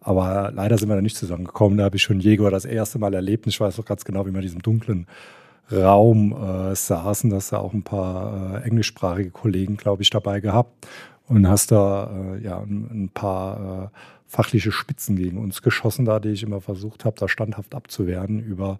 [0.00, 1.78] Aber leider sind wir da nicht zusammengekommen.
[1.78, 3.46] Da habe ich schon Jäger das erste Mal erlebt.
[3.46, 5.06] Ich weiß auch ganz genau, wie man in diesem dunklen
[5.70, 7.30] Raum äh, saßen.
[7.30, 10.86] Da hast du auch ein paar äh, englischsprachige Kollegen, glaube ich, dabei gehabt
[11.32, 16.20] und hast da äh, ja ein, ein paar äh, fachliche Spitzen gegen uns geschossen, da
[16.20, 18.78] die ich immer versucht habe, da standhaft abzuwehren über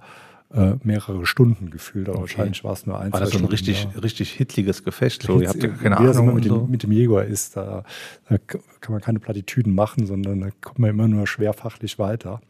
[0.54, 2.28] äh, mehrere Stunden gefühlt, aber okay.
[2.28, 4.00] wahrscheinlich war es nur ein, War das so ein Stunden, richtig, ja.
[4.00, 5.22] richtig hitliges Gefecht?
[5.22, 6.34] So, ihr habt ja keine Ahnung.
[6.34, 7.84] Mit, dem, mit dem Jäger ist, da,
[8.28, 12.40] da, kann man keine Plattitüden machen, sondern da kommt man immer nur schwer fachlich weiter.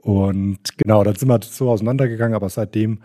[0.00, 3.00] Und genau, dann sind wir so auseinandergegangen, aber seitdem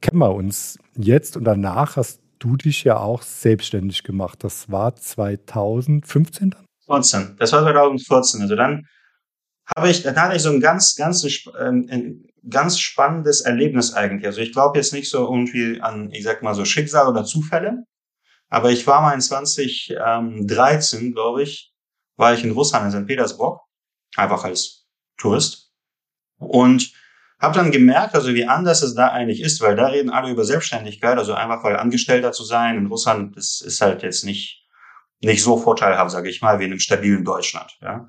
[0.00, 4.42] kennen wir uns jetzt und danach hast du dich ja auch selbstständig gemacht.
[4.44, 6.66] Das war 2015 dann?
[6.86, 7.36] 14.
[7.38, 8.42] Das war 2014.
[8.42, 8.86] Also dann
[9.76, 11.24] habe ich, dann hatte ich so ein ganz, ganz,
[11.58, 14.26] ähm, ein ganz spannendes Erlebnis eigentlich.
[14.26, 17.84] Also ich glaube jetzt nicht so irgendwie an, ich sag mal so Schicksal oder Zufälle,
[18.48, 21.72] aber ich war mal in 2013, glaube ich,
[22.16, 23.06] war ich in Russland, in St.
[23.06, 23.60] Petersburg,
[24.16, 25.72] einfach als Tourist
[26.38, 26.92] und
[27.42, 30.44] habe dann gemerkt, also wie anders es da eigentlich ist, weil da reden alle über
[30.44, 34.62] Selbstständigkeit, also einfach weil Angestellter zu sein in Russland, das ist halt jetzt nicht
[35.22, 37.78] nicht so vorteilhaft, sage ich mal, wie in einem stabilen Deutschland.
[37.80, 38.08] Ja.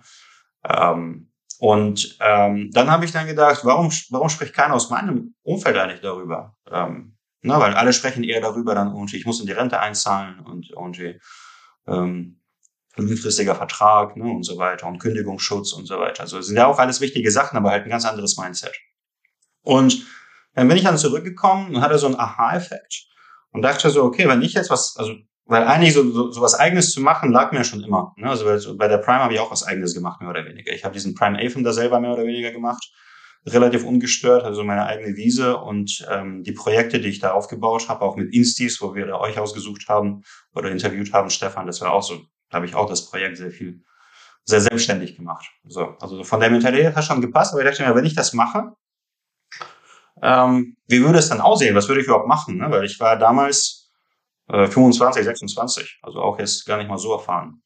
[0.68, 5.78] Ähm, und ähm, dann habe ich dann gedacht, warum, warum spricht keiner aus meinem Umfeld
[5.78, 6.58] eigentlich darüber?
[6.70, 10.40] Ähm, na, weil alle sprechen eher darüber, dann irgendwie, ich muss in die Rente einzahlen
[10.40, 11.20] und irgendwie
[11.88, 12.42] ähm,
[12.96, 16.24] langfristiger Vertrag ne, und so weiter und Kündigungsschutz und so weiter.
[16.24, 18.76] Also sind ja auch alles wichtige Sachen, aber halt ein ganz anderes Mindset.
[19.64, 20.06] Und
[20.54, 23.08] dann bin ich dann zurückgekommen und hatte so einen Aha-Effekt
[23.52, 25.14] und dachte so, okay, wenn ich jetzt was, also
[25.46, 28.14] weil eigentlich so, so, so was Eigenes zu machen, lag mir schon immer.
[28.18, 28.30] Ne?
[28.30, 30.72] Also weil, bei der Prime habe ich auch was Eigenes gemacht, mehr oder weniger.
[30.72, 32.92] Ich habe diesen Prime Aphon da selber mehr oder weniger gemacht,
[33.46, 38.02] relativ ungestört, also meine eigene Wiese und ähm, die Projekte, die ich da aufgebaut habe,
[38.02, 40.24] auch mit Instis, wo wir da euch ausgesucht haben
[40.56, 43.52] oder interviewt haben, Stefan, das war auch so, da habe ich auch das Projekt sehr
[43.52, 43.84] viel,
[44.46, 45.46] sehr selbstständig gemacht.
[45.66, 48.32] So, also von der Mentalität hat schon gepasst, aber ich dachte mir, wenn ich das
[48.32, 48.72] mache,
[50.22, 51.76] ähm, wie würde es dann aussehen?
[51.76, 52.58] Was würde ich überhaupt machen?
[52.58, 52.70] Ne?
[52.70, 53.92] Weil ich war damals
[54.48, 57.62] 25, äh, 26, also auch jetzt gar nicht mal so erfahren.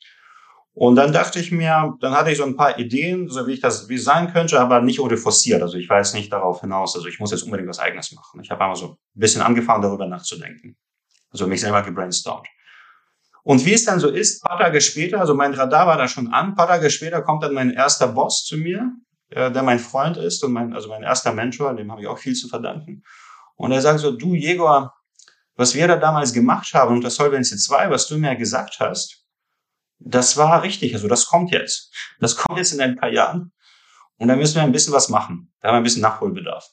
[0.73, 3.62] Und dann dachte ich mir, dann hatte ich so ein paar Ideen, so wie ich
[3.62, 5.63] das wie sein könnte, aber nicht ohne forciert.
[5.63, 8.41] Also ich war jetzt nicht darauf hinaus, also ich muss jetzt unbedingt was Eigenes machen.
[8.43, 10.77] Ich habe einmal so ein bisschen angefangen, darüber nachzudenken.
[11.31, 12.47] Also mich selber gebrainstormt.
[13.41, 16.31] Und wie es dann so ist, paar Tage später, also mein Radar war da schon
[16.31, 18.91] an, paar Tage später kommt dann mein erster Boss zu mir,
[19.29, 22.17] äh, der mein Freund ist und mein, also mein erster Mentor, dem habe ich auch
[22.17, 23.03] viel zu verdanken.
[23.55, 24.93] Und er sagt so, du Jäger,
[25.55, 29.25] was wir da damals gemacht haben und das Solvency 2, was du mir gesagt hast,
[29.99, 30.93] das war richtig.
[30.93, 31.91] Also das kommt jetzt.
[32.19, 33.51] Das kommt jetzt in ein paar Jahren.
[34.17, 35.51] Und da müssen wir ein bisschen was machen.
[35.61, 36.67] Da haben wir ein bisschen Nachholbedarf.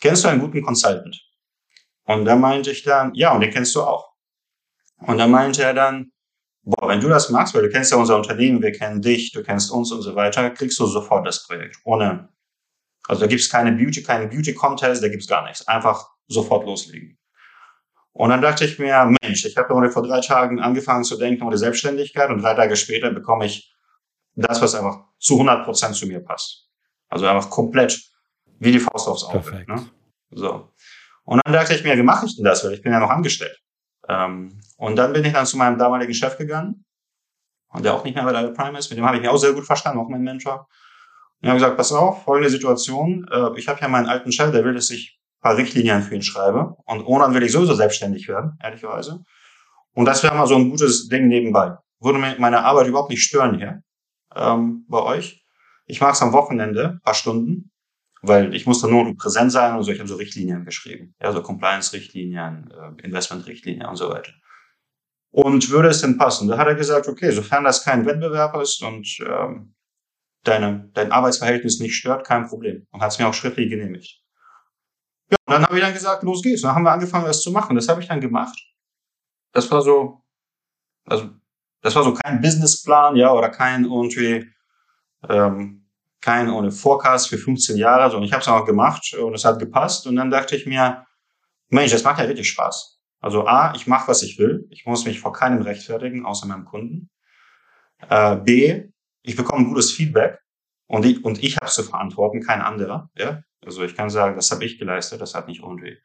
[0.00, 1.20] Kennst du einen guten Consultant?
[2.04, 4.12] Und da meinte ich dann, ja, und den kennst du auch.
[4.98, 6.12] Und da meinte er dann,
[6.62, 9.42] boah, wenn du das machst, weil du kennst ja unser Unternehmen, wir kennen dich, du
[9.42, 11.78] kennst uns und so weiter, kriegst du sofort das Projekt.
[11.84, 12.28] Ohne,
[13.08, 15.66] also da gibt's keine Beauty, keinen Beauty-Contest, da gibt's gar nichts.
[15.66, 17.18] Einfach sofort loslegen.
[18.12, 21.50] Und dann dachte ich mir, Mensch, ich habe vor drei Tagen angefangen zu denken um
[21.50, 23.74] die Selbstständigkeit und drei Tage später bekomme ich
[24.34, 26.68] das, was einfach zu 100 Prozent zu mir passt.
[27.08, 27.98] Also einfach komplett
[28.58, 29.64] wie die Faust aufs Auge.
[29.66, 29.86] Ne?
[30.30, 30.72] So.
[31.24, 32.64] Und dann dachte ich mir, wie mache ich denn das?
[32.64, 33.58] Weil ich bin ja noch angestellt.
[34.08, 36.84] Ähm, und dann bin ich dann zu meinem damaligen Chef gegangen,
[37.72, 38.90] und der auch nicht mehr bei der Prime ist.
[38.90, 40.68] Mit dem habe ich mich auch sehr gut verstanden, auch mein Mentor.
[41.40, 43.26] Und ich habe gesagt, pass auf, folgende Situation.
[43.32, 46.22] Äh, ich habe ja meinen alten Chef, der will, dass ich paar Richtlinien für ihn
[46.22, 46.76] schreibe.
[46.86, 49.24] Und Onan will ich sowieso selbstständig werden, ehrlicherweise.
[49.94, 51.76] Und das wäre mal so ein gutes Ding nebenbei.
[52.00, 53.82] Würde mir meine Arbeit überhaupt nicht stören hier
[54.34, 55.44] ähm, bei euch.
[55.86, 57.71] Ich mache es am Wochenende, paar Stunden,
[58.22, 59.90] weil ich muss da nur präsent sein und so.
[59.92, 64.32] Ich habe so Richtlinien geschrieben, ja, so Compliance-Richtlinien, äh, Investment-Richtlinien und so weiter.
[65.30, 66.48] Und würde es denn passen?
[66.48, 69.74] Da hat er gesagt, okay, sofern das kein Wettbewerb ist und ähm,
[70.44, 72.86] deine, dein Arbeitsverhältnis nicht stört, kein Problem.
[72.90, 74.20] Und hat es mir auch schriftlich genehmigt.
[75.30, 76.62] Ja, und dann habe ich dann gesagt, los geht's.
[76.62, 77.74] Und dann haben wir angefangen, das zu machen.
[77.74, 78.58] Das habe ich dann gemacht.
[79.52, 80.22] Das war so,
[81.06, 81.30] also
[81.80, 84.48] das war so kein Businessplan, ja, oder kein irgendwie,
[85.28, 85.81] ähm,
[86.22, 89.58] kein ohne Forecast für 15 Jahre, sondern ich habe es auch gemacht und es hat
[89.58, 90.06] gepasst.
[90.06, 91.04] Und dann dachte ich mir,
[91.68, 93.00] Mensch, das macht ja richtig Spaß.
[93.20, 94.66] Also A, ich mache, was ich will.
[94.70, 97.10] Ich muss mich vor keinem rechtfertigen, außer meinem Kunden.
[98.08, 98.84] Äh, B,
[99.22, 100.38] ich bekomme gutes Feedback
[100.86, 103.10] und ich, und ich habe es zu verantworten, kein anderer.
[103.16, 103.42] Ja?
[103.64, 105.98] Also ich kann sagen, das habe ich geleistet, das hat nicht irgendwie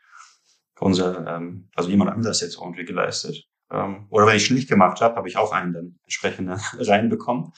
[0.79, 3.45] unser, ähm, also jemand anders jetzt irgendwie geleistet.
[3.71, 6.49] Ähm, oder wenn ich schlicht gemacht habe, habe ich auch einen dann entsprechend
[6.79, 7.51] reinbekommen.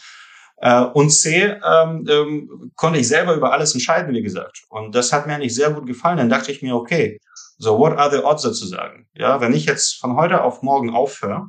[0.61, 4.63] Äh, und C, ähm, ähm, konnte ich selber über alles entscheiden, wie gesagt.
[4.69, 6.17] Und das hat mir eigentlich sehr gut gefallen.
[6.17, 7.19] Dann dachte ich mir, okay,
[7.57, 9.07] so what are the odds sozusagen?
[9.13, 11.47] Ja, wenn ich jetzt von heute auf morgen aufhöre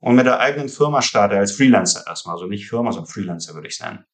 [0.00, 3.68] und mit der eigenen Firma starte als Freelancer erstmal, also nicht Firma, sondern Freelancer würde
[3.68, 4.04] ich nennen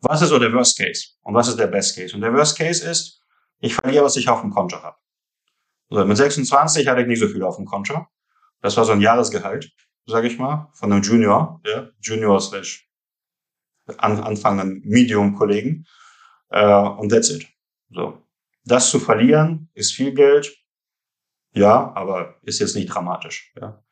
[0.00, 2.14] was ist so der Worst Case und was ist der Best Case?
[2.14, 3.20] Und der Worst Case ist,
[3.60, 4.96] ich verliere, was ich auf dem Konto habe.
[5.90, 8.06] Also mit 26 hatte ich nicht so viel auf dem Konto.
[8.60, 9.70] Das war so ein Jahresgehalt,
[10.06, 12.85] sage ich mal, von einem Junior, ja, Junior slash
[13.98, 15.86] an, anfangenden Medium-Kollegen.
[16.50, 17.46] Äh, und that's it.
[17.90, 18.22] So.
[18.64, 20.56] das zu verlieren ist viel Geld.
[21.54, 23.52] Ja, aber ist jetzt nicht dramatisch.
[23.58, 23.82] Ja.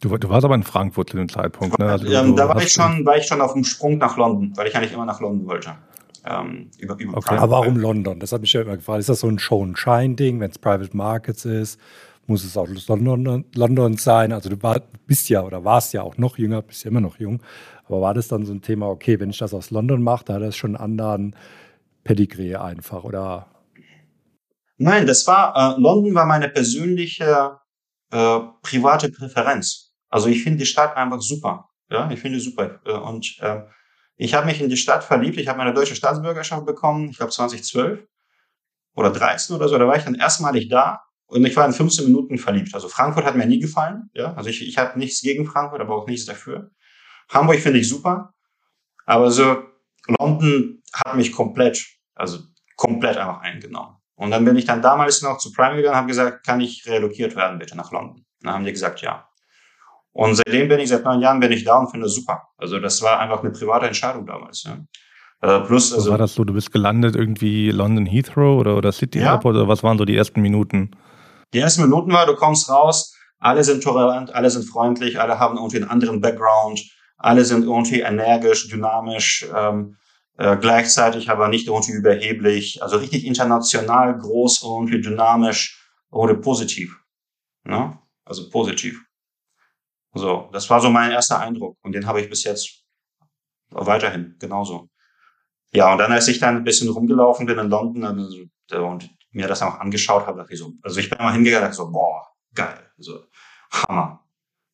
[0.00, 1.86] Du, du warst aber in Frankfurt zu dem Zeitpunkt, ne?
[1.86, 4.68] Also ähm, da war ich schon, war ich schon auf dem Sprung nach London, weil
[4.68, 5.76] ich eigentlich immer nach London wollte.
[6.24, 7.36] Ähm, über, über okay.
[7.36, 8.18] Aber warum London?
[8.18, 9.00] Das hat mich ja immer gefragt.
[9.00, 11.78] Ist das so ein Show-and-Shine-Ding, wenn es Private Markets ist?
[12.26, 14.32] Muss es auch London, London sein?
[14.32, 17.18] Also du war, bist ja oder warst ja auch noch jünger, bist ja immer noch
[17.18, 17.42] jung.
[17.86, 20.34] Aber war das dann so ein Thema, okay, wenn ich das aus London mache, da
[20.34, 21.36] hat das schon einen anderen
[22.02, 23.46] Pedigree einfach oder?
[24.76, 27.58] Nein, das war, äh, London war meine persönliche
[28.10, 29.94] äh, private Präferenz.
[30.08, 31.68] Also ich finde die Stadt einfach super.
[31.90, 32.80] Ja, ich finde super.
[32.84, 33.62] Äh, und äh,
[34.16, 35.38] ich habe mich in die Stadt verliebt.
[35.38, 38.06] Ich habe meine deutsche Staatsbürgerschaft bekommen, ich glaube 2012
[38.94, 39.78] oder 13 oder so.
[39.78, 42.74] Da war ich dann erstmalig da und ich war in 15 Minuten verliebt.
[42.74, 44.10] Also Frankfurt hat mir nie gefallen.
[44.14, 46.70] Ja, also ich, ich habe nichts gegen Frankfurt, aber auch nichts dafür.
[47.30, 48.34] Hamburg finde ich super,
[49.06, 49.64] aber so
[50.18, 51.84] London hat mich komplett,
[52.14, 52.38] also
[52.76, 53.96] komplett einfach eingenommen.
[54.16, 56.86] Und dann bin ich dann damals noch zu Prime gegangen und habe gesagt, kann ich
[56.86, 58.18] relokiert werden bitte nach London?
[58.18, 59.28] Und dann haben die gesagt, ja.
[60.12, 62.42] Und seitdem bin ich, seit neun Jahren bin ich da und finde das super.
[62.56, 64.62] Also das war einfach eine private Entscheidung damals.
[64.62, 64.78] Ja.
[65.40, 69.18] Äh, plus, also, war das so, du bist gelandet irgendwie London Heathrow oder, oder City
[69.18, 69.32] ja.
[69.32, 70.92] Airport oder was waren so die ersten Minuten?
[71.54, 75.56] Die ersten Minuten war, du kommst raus, alle sind tolerant, alle sind freundlich, alle haben
[75.56, 76.82] irgendwie einen anderen Background,
[77.16, 79.96] alle sind irgendwie energisch, dynamisch, ähm,
[80.36, 86.98] äh, gleichzeitig aber nicht irgendwie überheblich, also richtig international, groß, irgendwie dynamisch oder positiv.
[87.62, 87.98] Ne?
[88.24, 89.00] Also positiv.
[90.12, 92.84] So, das war so mein erster Eindruck und den habe ich bis jetzt
[93.70, 94.88] weiterhin genauso.
[95.72, 99.48] Ja, und dann, als ich dann ein bisschen rumgelaufen bin in London also, und mir
[99.48, 102.28] das auch angeschaut habe, dachte ich so, also ich bin mal hingegangen, dachte so, boah,
[102.54, 103.20] geil, so,
[103.70, 104.20] Hammer,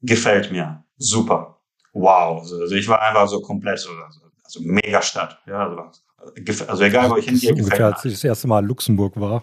[0.03, 1.59] gefällt mir, super,
[1.93, 2.41] wow.
[2.41, 7.11] Also ich war einfach so komplett so, also, also mega Stadt, ja, also, also egal,
[7.11, 7.87] wo ich hingehe, gefällt mir.
[7.87, 9.43] Als ich das erste Mal in Luxemburg war,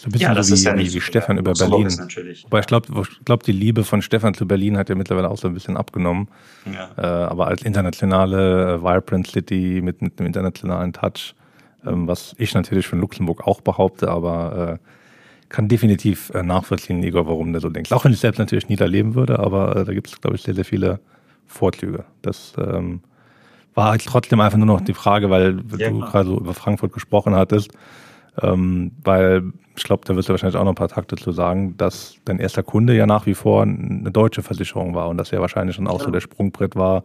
[0.00, 1.86] so ein bisschen ja, das so wie, ist ja nicht wie Stefan über Berlin.
[2.44, 5.46] Wobei ich glaube, glaub, die Liebe von Stefan zu Berlin hat ja mittlerweile auch so
[5.46, 6.28] ein bisschen abgenommen.
[6.64, 6.90] Ja.
[6.96, 11.34] Äh, aber als internationale äh, Vibrant City mit, mit einem internationalen Touch,
[11.86, 14.86] ähm, was ich natürlich von Luxemburg auch behaupte, aber äh,
[15.48, 17.92] kann definitiv äh, nachvollziehen, Igor, warum der so denkt.
[17.92, 20.36] Auch wenn ich selbst natürlich nie da leben würde, aber äh, da gibt es, glaube
[20.36, 21.00] ich, sehr, sehr viele
[21.46, 22.04] Vorzüge.
[22.22, 23.00] Das ähm,
[23.74, 26.92] war halt trotzdem einfach nur noch die Frage, weil ja, du gerade so über Frankfurt
[26.92, 27.72] gesprochen hattest.
[28.42, 31.76] Ähm, weil ich glaube, da wirst du wahrscheinlich auch noch ein paar Takte zu sagen,
[31.76, 35.40] dass dein erster Kunde ja nach wie vor eine deutsche Versicherung war und das ja
[35.40, 36.04] wahrscheinlich schon auch ja.
[36.04, 37.02] so der Sprungbrett war.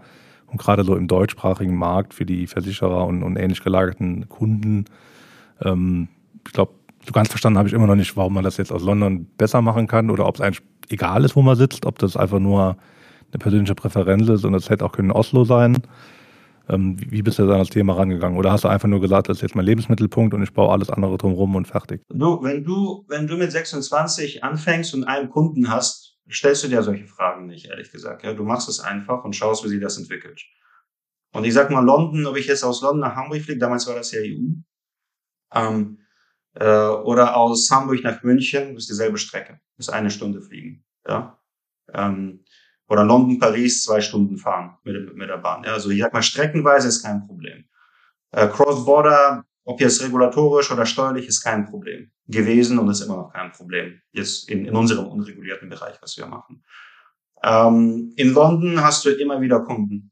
[0.56, 4.86] Und gerade so im deutschsprachigen Markt für die Versicherer und, und ähnlich gelagerten Kunden,
[5.62, 6.08] ähm,
[6.48, 6.72] ich glaube,
[7.06, 9.62] so ganz verstanden habe ich immer noch nicht, warum man das jetzt aus London besser
[9.62, 12.78] machen kann oder ob es eigentlich egal ist, wo man sitzt, ob das einfach nur
[13.34, 15.76] eine persönliche Präferenz ist und das hätte auch können Oslo sein.
[16.70, 18.38] Ähm, wie bist du an das Thema rangegangen?
[18.38, 20.90] Oder hast du einfach nur gesagt, das ist jetzt mein Lebensmittelpunkt und ich baue alles
[20.90, 22.02] andere drumherum und fertig?
[22.08, 26.84] Du, wenn du, wenn du mit 26 anfängst und einen Kunden hast, stellst du dir
[26.84, 28.24] solche Fragen nicht, ehrlich gesagt.
[28.24, 30.42] Ja, du machst es einfach und schaust, wie sich das entwickelt.
[31.34, 33.96] Und ich sag mal, London, ob ich jetzt aus London nach Hamburg fliege, damals war
[33.96, 34.56] das ja EU,
[35.54, 36.00] ähm,
[36.54, 40.86] äh, oder aus Hamburg nach München, ist dieselbe Strecke, ist eine Stunde fliegen.
[41.08, 41.38] Ja.
[41.94, 42.44] Ähm,
[42.88, 45.64] oder London, Paris zwei Stunden fahren mit, mit der Bahn.
[45.64, 47.66] Ja, also ich sag mal, streckenweise ist kein Problem.
[48.32, 53.34] Äh, Cross-Border, ob jetzt regulatorisch oder steuerlich, ist kein Problem gewesen und ist immer noch
[53.34, 54.00] kein Problem.
[54.12, 56.64] Jetzt in, in unserem unregulierten Bereich, was wir machen.
[57.44, 60.12] Ähm, in London hast du immer wieder Kunden.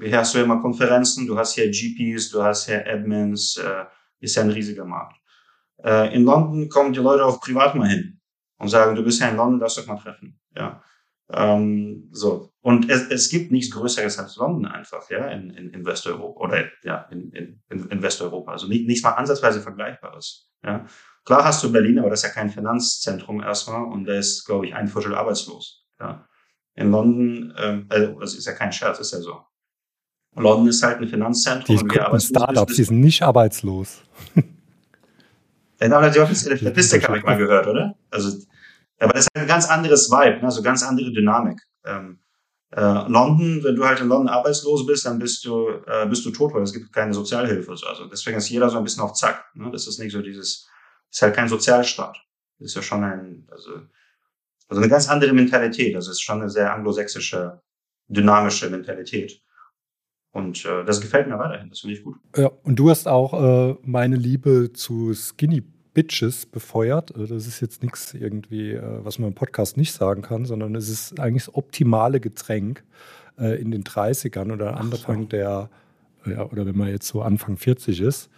[0.00, 3.84] Hier hast du immer Konferenzen, du hast hier GPs, du hast hier Admins, äh,
[4.18, 5.16] ist ja ein riesiger Markt.
[5.84, 8.20] Äh, in London kommen die Leute auch privat mal hin
[8.58, 10.40] und sagen, du bist ja in London, lass doch mal treffen.
[10.56, 10.82] Ja.
[11.32, 12.52] Ähm, so.
[12.60, 16.64] Und es, es gibt nichts Größeres als London einfach, ja, in, in, in Westeuropa oder
[16.84, 18.52] ja, in, in, in Westeuropa.
[18.52, 20.50] Also nicht, nichts mal ansatzweise Vergleichbares.
[20.64, 20.86] Ja.
[21.24, 24.66] Klar hast du Berlin, aber das ist ja kein Finanzzentrum erstmal und da ist, glaube
[24.66, 25.84] ich, ein Viertel arbeitslos.
[25.98, 26.26] Ja.
[26.74, 29.40] In London, ähm, also das ist ja kein Scherz, ist ja so.
[30.36, 31.88] London ist halt ein Finanzzentrum.
[31.88, 34.02] Die und Startups, die sind nicht arbeitslos.
[35.78, 37.96] Ja, aber die offizielle Statistik habe ich mal gehört, oder?
[38.10, 38.30] Also
[38.98, 41.60] aber das ist ein ganz anderes Vibe, also ganz andere Dynamik.
[41.84, 42.20] Ähm,
[42.70, 46.30] äh, London, wenn du halt in London arbeitslos bist, dann bist du, äh, bist du
[46.30, 47.70] tot, weil es gibt keine Sozialhilfe.
[47.70, 49.44] Also deswegen ist jeder so ein bisschen auf Zack.
[49.54, 49.70] Ne?
[49.70, 50.68] Das ist nicht so dieses,
[51.10, 52.18] ist halt kein Sozialstaat.
[52.58, 53.70] Das ist ja schon ein, also,
[54.68, 55.94] also eine ganz andere Mentalität.
[55.94, 57.60] Also ist schon eine sehr anglosächsische,
[58.08, 59.40] dynamische Mentalität.
[60.32, 62.16] Und äh, das gefällt mir weiterhin, das finde ich gut.
[62.36, 65.62] Ja, und du hast auch äh, meine Liebe zu Skinny
[65.96, 67.16] Bitches befeuert.
[67.16, 70.74] Also das ist jetzt nichts irgendwie, äh, was man im Podcast nicht sagen kann, sondern
[70.74, 72.84] es ist eigentlich das optimale Getränk
[73.38, 75.28] äh, in den 30ern oder Anfang so.
[75.28, 75.70] der,
[76.26, 78.28] ja, oder wenn man jetzt so Anfang 40 ist.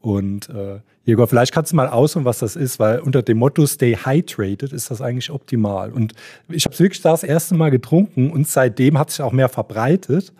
[0.00, 3.66] Und äh, Jäger, vielleicht kannst du mal ausholen, was das ist, weil unter dem Motto
[3.66, 5.92] Stay Hydrated ist das eigentlich optimal.
[5.92, 6.14] Und
[6.48, 10.32] ich habe es wirklich das erste Mal getrunken und seitdem hat sich auch mehr verbreitet.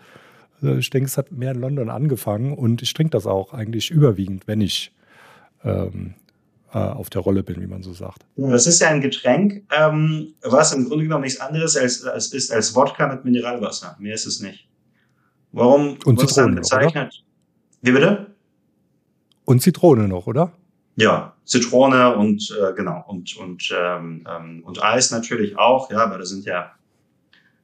[0.63, 3.91] Also ich denke, es hat mehr in London angefangen und ich trinke das auch eigentlich
[3.91, 4.91] überwiegend, wenn ich
[5.63, 6.15] ähm,
[6.75, 8.25] äh, auf der Rolle bin, wie man so sagt.
[8.35, 12.51] Das ist ja ein Getränk, ähm, was im Grunde genommen nichts anderes als, als, ist
[12.51, 13.95] als Wodka mit Mineralwasser.
[13.97, 14.67] Mehr ist es nicht.
[15.53, 17.13] Warum und wird es dann bezeichnet?
[17.13, 18.35] Noch, Wie bitte?
[19.45, 20.51] Und Zitrone noch, oder?
[20.97, 26.17] Ja, Zitrone und äh, genau und und ähm, ähm, und Eis natürlich auch, ja, aber
[26.17, 26.73] das sind ja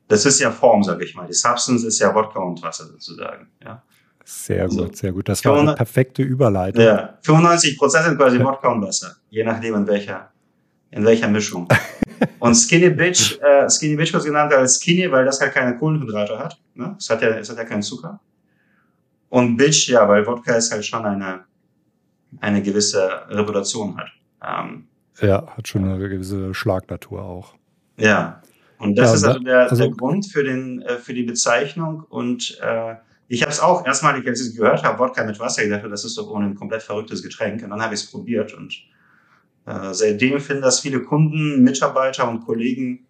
[0.08, 1.28] das ist ja Form, sage ich mal.
[1.28, 3.84] Die Substance ist ja Wodka und Wasser sozusagen, ja.
[4.24, 5.30] Sehr gut, also, sehr gut.
[5.30, 6.84] Das war eine perfekte Überleitung.
[6.84, 10.32] Ja, 95 Prozent sind quasi Wodka und Wasser, je nachdem in welcher
[10.92, 11.68] in welcher Mischung.
[12.40, 16.38] und Skinny Bitch, äh, Skinny Bitch wird genannt als Skinny, weil das halt keine Kohlenhydrate
[16.38, 16.60] hat.
[16.76, 16.96] Ne?
[17.00, 18.20] Es hat ja, es hat ja keinen Zucker.
[19.30, 21.46] Und Bitch, ja, weil Wodka ist halt schon eine
[22.40, 24.08] eine gewisse Reputation hat.
[24.44, 24.88] Ähm,
[25.22, 27.56] ja, hat schon eine gewisse Schlagnatur auch.
[27.98, 28.42] Ja,
[28.78, 32.04] und das ja, ist also der, also der Grund für, den, äh, für die Bezeichnung.
[32.10, 32.96] Und äh,
[33.32, 36.04] ich habe es auch erstmalig, als ich es gehört habe, Wodka mit Wasser, gedacht, das
[36.04, 37.64] ist doch ohne ein komplett verrücktes Getränk.
[37.64, 38.54] Und dann habe ich es probiert.
[38.54, 38.74] Und
[39.66, 43.08] äh, seitdem finden das viele Kunden, Mitarbeiter und Kollegen,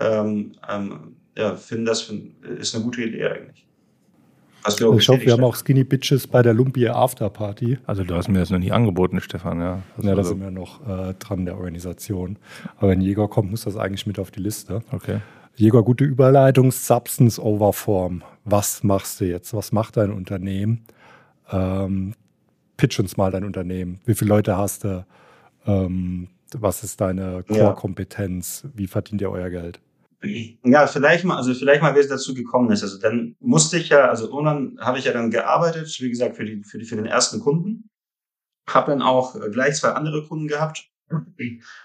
[0.00, 2.10] ähm, ähm, ja, finden das
[2.58, 3.66] ist eine gute Idee eigentlich.
[4.62, 7.78] Also ich hoffe, wir haben auch Skinny Bitches bei der Lumpia Afterparty.
[7.84, 9.82] Also du hast mir das noch nie angeboten, Stefan, ja.
[9.96, 12.38] Das ja, da sind wir noch äh, dran der Organisation.
[12.78, 14.82] Aber wenn Jäger kommt, muss das eigentlich mit auf die Liste.
[14.90, 15.20] Okay.
[15.56, 18.22] Jäger, gute Überleitung, Substance over Form.
[18.44, 19.52] Was machst du jetzt?
[19.52, 20.84] Was macht dein Unternehmen?
[21.50, 22.14] Ähm,
[22.76, 24.00] pitch uns mal dein Unternehmen.
[24.06, 25.04] Wie viele Leute hast du?
[25.66, 28.66] Ähm, was ist deine Core-Kompetenz?
[28.74, 29.80] Wie verdient ihr euer Geld?
[30.22, 32.82] Ja, vielleicht mal, also vielleicht mal, wie es dazu gekommen ist.
[32.82, 36.44] Also dann musste ich ja, also irgendwann habe ich ja dann gearbeitet, wie gesagt, für
[36.44, 37.88] die, für die, für den ersten Kunden.
[38.68, 40.89] Habe dann auch gleich zwei andere Kunden gehabt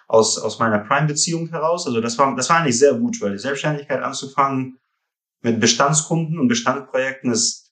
[0.08, 1.88] aus, aus meiner Prime-Beziehung heraus.
[1.88, 4.80] Also das war, das war eigentlich sehr gut, weil die Selbstständigkeit anzufangen
[5.42, 7.72] mit Bestandskunden und Bestandprojekten, das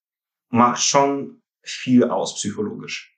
[0.49, 3.13] macht schon viel aus psychologisch.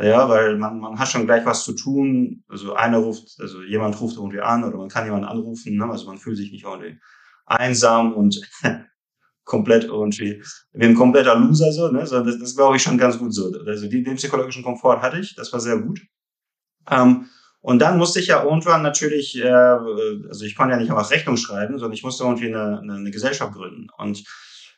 [0.00, 2.44] Ja, weil man, man hat schon gleich was zu tun.
[2.48, 5.76] Also einer ruft, also jemand ruft irgendwie an oder man kann jemanden anrufen.
[5.76, 5.84] Ne?
[5.84, 6.98] Also man fühlt sich nicht irgendwie
[7.46, 8.40] einsam und
[9.44, 11.88] komplett irgendwie wie ein kompletter Loser so.
[11.88, 12.00] Ne?
[12.00, 13.50] das, das glaube ich schon ganz gut so.
[13.66, 16.00] Also die, den psychologischen Komfort hatte ich, das war sehr gut.
[16.90, 17.28] Ähm,
[17.66, 21.36] und dann musste ich ja irgendwann natürlich, äh, also ich konnte ja nicht einfach Rechnung
[21.36, 23.88] schreiben, sondern ich musste irgendwie eine, eine, eine Gesellschaft gründen.
[23.98, 24.22] Und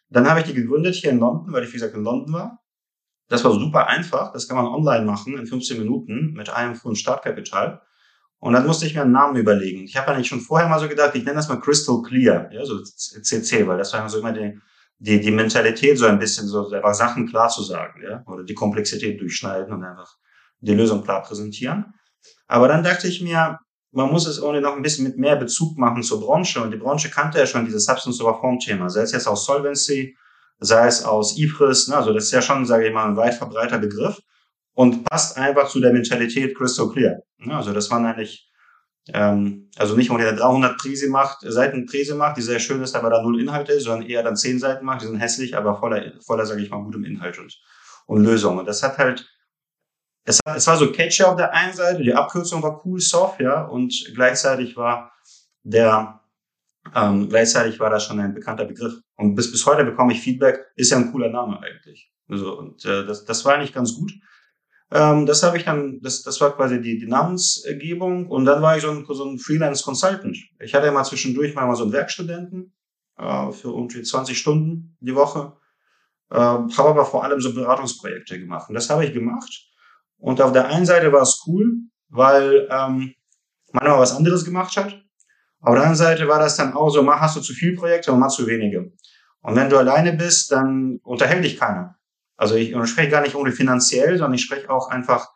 [0.09, 2.63] dann habe ich die gegründet hier in London, weil ich wie gesagt in London war.
[3.29, 4.33] Das war super einfach.
[4.33, 7.83] Das kann man online machen in 15 Minuten mit einem Pfund Startkapital.
[8.39, 9.85] Und dann musste ich mir einen Namen überlegen.
[9.85, 12.65] Ich habe eigentlich schon vorher mal so gedacht, ich nenne das mal Crystal Clear, ja,
[12.65, 14.59] so CC, weil das war immer so immer die,
[14.99, 18.55] die, die Mentalität, so ein bisschen so einfach Sachen klar zu sagen, ja, oder die
[18.55, 20.17] Komplexität durchschneiden und einfach
[20.61, 21.93] die Lösung klar präsentieren.
[22.47, 23.59] Aber dann dachte ich mir,
[23.93, 26.77] man muss es irgendwie noch ein bisschen mit mehr Bezug machen zur Branche und die
[26.77, 30.17] Branche kannte ja schon dieses Substance over Form Thema, sei es jetzt aus Solvency,
[30.61, 33.35] sei es aus IFRIS, ne, also das ist ja schon, sage ich mal, ein weit
[33.35, 34.19] verbreiter Begriff
[34.75, 37.21] und passt einfach zu der Mentalität Crystal Clear.
[37.39, 38.51] Ne, also das waren eigentlich,
[39.13, 42.95] ähm, also nicht nur der 300 Prise macht, Seiten Prise macht, die sehr schön ist,
[42.95, 45.77] aber da null Inhalt ist, sondern eher dann 10 Seiten macht, die sind hässlich, aber
[45.77, 47.57] voller, voller, sage ich mal, gutem Inhalt und,
[48.07, 48.59] und Lösung.
[48.59, 49.27] Und das hat halt,
[50.29, 53.65] es, es war so catchy auf der einen Seite, die Abkürzung war cool, soft, ja,
[53.65, 55.13] und gleichzeitig war
[55.63, 56.21] der,
[56.95, 58.95] ähm, gleichzeitig war das schon ein bekannter Begriff.
[59.17, 62.13] Und bis, bis heute bekomme ich Feedback, ist ja ein cooler Name eigentlich.
[62.29, 64.13] Also, und äh, das, das war eigentlich ganz gut.
[64.91, 68.29] Ähm, das habe ich dann, das, das war quasi die, die Namensgebung.
[68.29, 70.37] Und dann war ich so ein, so ein Freelance Consultant.
[70.61, 72.75] Ich hatte ja mal zwischendurch mal so einen Werkstudenten
[73.17, 75.55] äh, für irgendwie 20 Stunden die Woche.
[76.31, 78.69] Äh, habe aber vor allem so Beratungsprojekte gemacht.
[78.69, 79.68] Und das habe ich gemacht.
[80.19, 81.73] Und auf der einen Seite war es cool,
[82.09, 83.15] weil ähm,
[83.73, 84.93] man immer was anderes gemacht hat.
[85.61, 88.13] Auf der anderen Seite war das dann auch so, mach, hast du zu viel Projekte
[88.13, 88.93] und mach zu wenige.
[89.41, 91.97] Und wenn du alleine bist, dann unterhält dich keiner.
[92.37, 95.29] Also ich, ich spreche gar nicht ohne finanziell, sondern ich spreche auch einfach,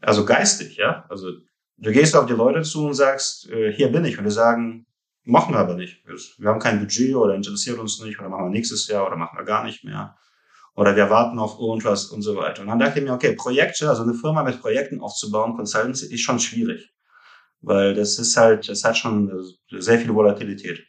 [0.00, 1.04] also geistig, ja.
[1.08, 1.30] Also
[1.76, 4.18] du gehst auf die Leute zu und sagst, äh, hier bin ich.
[4.18, 4.86] Und die sagen,
[5.24, 6.02] machen wir aber nicht.
[6.38, 9.36] Wir haben kein Budget oder interessiert uns nicht oder machen wir nächstes Jahr oder machen
[9.36, 10.16] wir gar nicht mehr.
[10.76, 12.62] Oder wir warten auf irgendwas und so weiter.
[12.62, 16.20] Und dann dachte ich mir, okay, Projekte, also eine Firma mit Projekten aufzubauen, Consultancy, ist
[16.20, 16.90] schon schwierig
[17.62, 19.30] weil das ist halt, das hat schon
[19.70, 20.86] sehr viel Volatilität.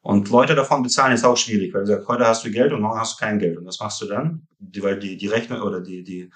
[0.00, 2.80] Und Leute davon bezahlen ist auch schwierig, weil du sagst, heute hast du Geld und
[2.80, 3.58] morgen hast du kein Geld.
[3.58, 4.46] Und was machst du dann?
[4.58, 6.30] Die, weil die, die Rechnung oder die, die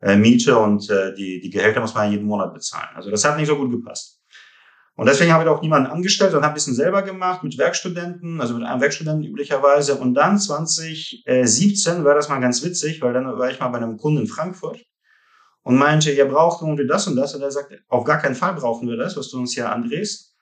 [0.00, 2.94] äh, Miete und äh, die, die Gehälter muss man jeden Monat bezahlen.
[2.94, 4.15] Also das hat nicht so gut gepasst.
[4.96, 8.40] Und deswegen habe ich auch niemanden angestellt, sondern habe ein bisschen selber gemacht mit Werkstudenten,
[8.40, 9.96] also mit einem Werkstudenten üblicherweise.
[9.96, 13.98] Und dann 2017 war das mal ganz witzig, weil dann war ich mal bei einem
[13.98, 14.80] Kunden in Frankfurt
[15.62, 17.34] und meinte, ihr braucht irgendwie das und das.
[17.34, 20.34] Und er sagte, auf gar keinen Fall brauchen wir das, was du uns hier andrehst.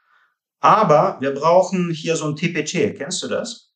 [0.60, 2.96] Aber wir brauchen hier so ein TPC.
[2.96, 3.72] Kennst du das?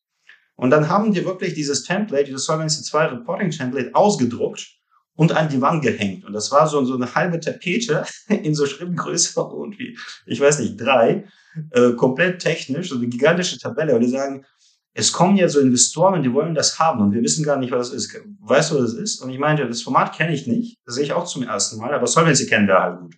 [0.55, 4.78] Und dann haben die wirklich dieses Template, dieses Solvency 2 Reporting Template ausgedruckt
[5.19, 6.23] und an die Wand gehängt.
[6.23, 10.79] Und das war so, so eine halbe Tapete in so Schriftgröße irgendwie, ich weiß nicht,
[10.79, 11.25] drei,
[11.71, 13.95] äh, komplett technisch, so eine gigantische Tabelle.
[13.95, 14.45] Und die sagen,
[14.93, 17.91] es kommen ja so Investoren, die wollen das haben und wir wissen gar nicht, was
[17.91, 18.17] das ist.
[18.39, 19.21] Weißt du, was das ist?
[19.21, 21.93] Und ich meinte, das Format kenne ich nicht, das sehe ich auch zum ersten Mal,
[21.93, 23.15] aber Solvency kennen wir halt gut.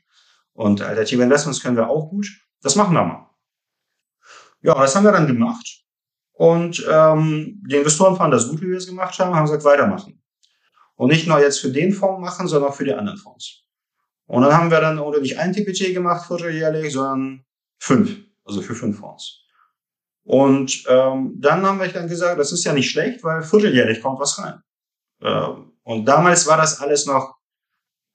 [0.54, 2.28] Und Alternative Investments können wir auch gut.
[2.64, 3.30] Das machen wir mal.
[4.64, 5.84] Ja, das haben wir dann gemacht.
[6.34, 10.21] Und ähm, die Investoren fanden das gut, wie wir es gemacht haben, haben gesagt, weitermachen.
[11.02, 13.64] Und nicht nur jetzt für den Fonds machen, sondern auch für die anderen Fonds.
[14.28, 17.44] Und dann haben wir dann oder nicht ein TPG gemacht, vierteljährlich, sondern
[17.80, 19.44] fünf, also für fünf Fonds.
[20.24, 24.20] Und ähm, dann haben wir dann gesagt, das ist ja nicht schlecht, weil vierteljährlich kommt
[24.20, 24.62] was rein.
[25.24, 27.36] Ähm, und damals war das alles noch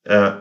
[0.05, 0.37] äh,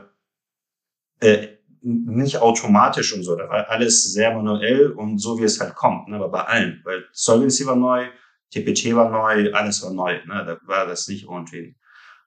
[1.21, 1.47] äh,
[1.81, 6.09] nicht automatisch und so, da war alles sehr manuell und so wie es halt kommt,
[6.09, 8.07] ne, aber bei allen, weil Solvency war neu,
[8.51, 11.75] TPT war neu, alles war neu, ne, da war das nicht irgendwie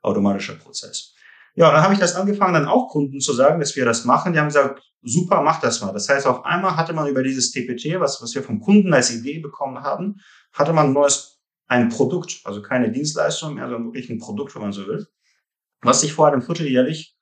[0.02, 1.14] automatischer Prozess.
[1.54, 4.32] Ja, dann habe ich das angefangen, dann auch Kunden zu sagen, dass wir das machen.
[4.32, 5.92] Die haben gesagt, super, mach das mal.
[5.92, 9.10] Das heißt, auf einmal hatte man über dieses TPT, was, was wir vom Kunden als
[9.10, 10.16] Idee bekommen haben,
[10.52, 14.62] hatte man ein neues, ein Produkt, also keine Dienstleistung mehr, sondern wirklich ein Produkt, wenn
[14.62, 15.06] man so will,
[15.82, 17.16] was sich vorher im Vierteljährlich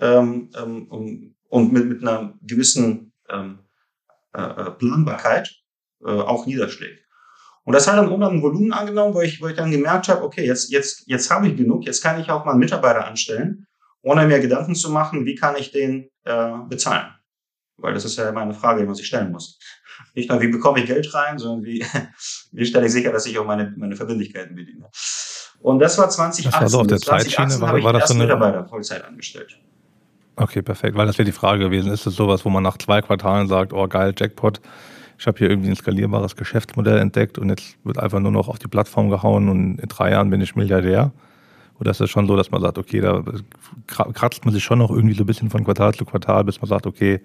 [0.00, 3.60] ähm, ähm, und mit, mit einer gewissen ähm,
[4.34, 5.50] äh, äh, Planbarkeit
[6.02, 7.01] äh, auch niederschlägt.
[7.64, 10.22] Und das hat dann irgendwann ein Volumen angenommen, wo ich, wo ich dann gemerkt habe,
[10.22, 13.66] okay, jetzt, jetzt, jetzt habe ich genug, jetzt kann ich auch mal einen Mitarbeiter anstellen,
[14.02, 17.14] ohne mir Gedanken zu machen, wie kann ich den äh, bezahlen.
[17.76, 19.58] Weil das ist ja immer eine Frage, die man sich stellen muss.
[20.14, 21.84] Nicht nur, wie bekomme ich Geld rein, sondern wie,
[22.52, 24.88] wie stelle ich sicher, dass ich auch meine, meine Verbindlichkeiten bediene.
[25.60, 26.50] Und das war 2018.
[26.50, 28.24] Das war so auf der Zeitschiene, war, war das so eine...
[28.24, 29.58] Mitarbeiter Vollzeit angestellt.
[30.34, 31.92] Okay, perfekt, weil das wäre die Frage gewesen.
[31.92, 34.60] Ist es sowas, wo man nach zwei Quartalen sagt, oh geil, Jackpot,
[35.22, 38.58] ich habe hier irgendwie ein skalierbares Geschäftsmodell entdeckt und jetzt wird einfach nur noch auf
[38.58, 41.12] die Plattform gehauen und in drei Jahren bin ich Milliardär?
[41.78, 43.22] Oder ist es schon so, dass man sagt, okay, da
[43.86, 46.68] kratzt man sich schon noch irgendwie so ein bisschen von Quartal zu Quartal, bis man
[46.68, 47.20] sagt, okay,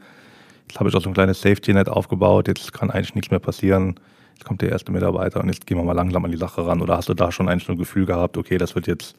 [0.67, 3.95] jetzt habe ich auch so ein kleines Safety-Net aufgebaut, jetzt kann eigentlich nichts mehr passieren,
[4.35, 6.83] jetzt kommt der erste Mitarbeiter und jetzt gehen wir mal langsam an die Sache ran.
[6.83, 9.15] Oder hast du da schon eigentlich ein Gefühl gehabt, okay, das wird jetzt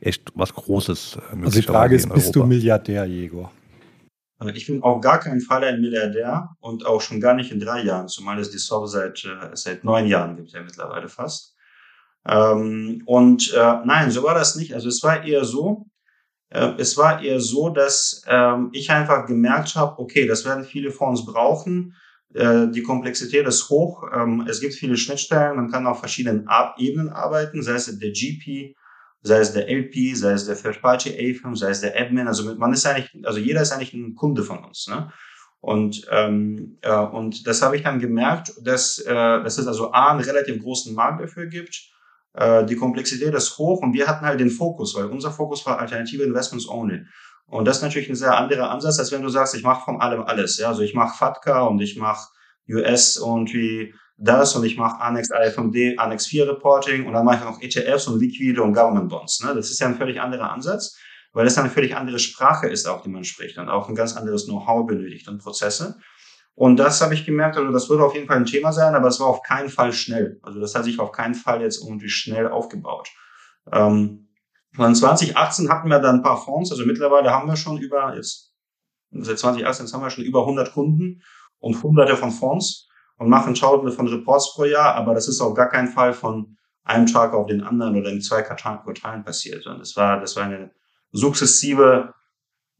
[0.00, 1.16] echt was Großes.
[1.32, 3.52] Äh, also die Frage ist, bist du Milliardär, Jegor?
[4.54, 7.82] Ich bin auf gar keinen Fall ein Milliardär und auch schon gar nicht in drei
[7.82, 11.54] Jahren, zumal es die Soft seit, äh, seit neun Jahren gibt, ja mittlerweile fast.
[12.26, 14.74] Ähm, und äh, nein, so war das nicht.
[14.74, 15.86] Also es war eher so,
[16.50, 20.90] äh, es war eher so, dass ähm, ich einfach gemerkt habe, okay, das werden viele
[20.90, 21.94] Fonds brauchen.
[22.32, 24.04] Äh, die Komplexität ist hoch.
[24.12, 25.56] Ähm, es gibt viele Schnittstellen.
[25.56, 28.74] Man kann auf verschiedenen Ebenen arbeiten, sei es der GP,
[29.24, 32.28] sei es der LP, sei es der Third-Party-A-Firm, sei es der Admin.
[32.28, 34.86] Also man ist eigentlich, also jeder ist eigentlich ein Kunde von uns.
[34.86, 35.10] Ne?
[35.60, 40.12] Und, ähm, äh, und das habe ich dann gemerkt, dass, äh, dass es also A,
[40.12, 41.90] einen relativ großen Markt dafür gibt.
[42.34, 45.78] Äh, die Komplexität ist hoch und wir hatten halt den Fokus, weil unser Fokus war
[45.78, 47.06] alternative Investments only.
[47.46, 50.02] Und das ist natürlich ein sehr anderer Ansatz, als wenn du sagst, ich mache von
[50.02, 50.58] allem alles.
[50.58, 50.68] Ja?
[50.68, 52.28] Also ich mache FATCA und ich mache
[52.68, 57.38] US und wie das und ich mache Annex AFMD, Annex 4 Reporting und dann mache
[57.38, 59.42] ich noch ETFs und Liquide und Government Bonds.
[59.42, 59.54] Ne?
[59.54, 60.96] Das ist ja ein völlig anderer Ansatz,
[61.32, 64.16] weil das eine völlig andere Sprache ist, auch die man spricht und auch ein ganz
[64.16, 65.98] anderes Know-how benötigt und Prozesse.
[66.54, 69.08] Und das habe ich gemerkt, also das würde auf jeden Fall ein Thema sein, aber
[69.08, 70.38] es war auf keinen Fall schnell.
[70.42, 73.08] Also das hat sich auf keinen Fall jetzt irgendwie schnell aufgebaut.
[73.72, 74.28] Ähm,
[74.76, 78.52] und 2018 hatten wir dann ein paar Fonds, also mittlerweile haben wir schon über, jetzt
[79.10, 81.22] seit 2018 haben wir schon über 100 Kunden
[81.58, 82.88] und hunderte von Fonds
[83.18, 86.56] und machen Tausende von Reports pro Jahr, aber das ist auf gar keinen Fall von
[86.84, 89.66] einem Tag auf den anderen oder in zwei Quartalen passiert.
[89.66, 90.70] Und das war, das war eine
[91.12, 92.12] sukzessive,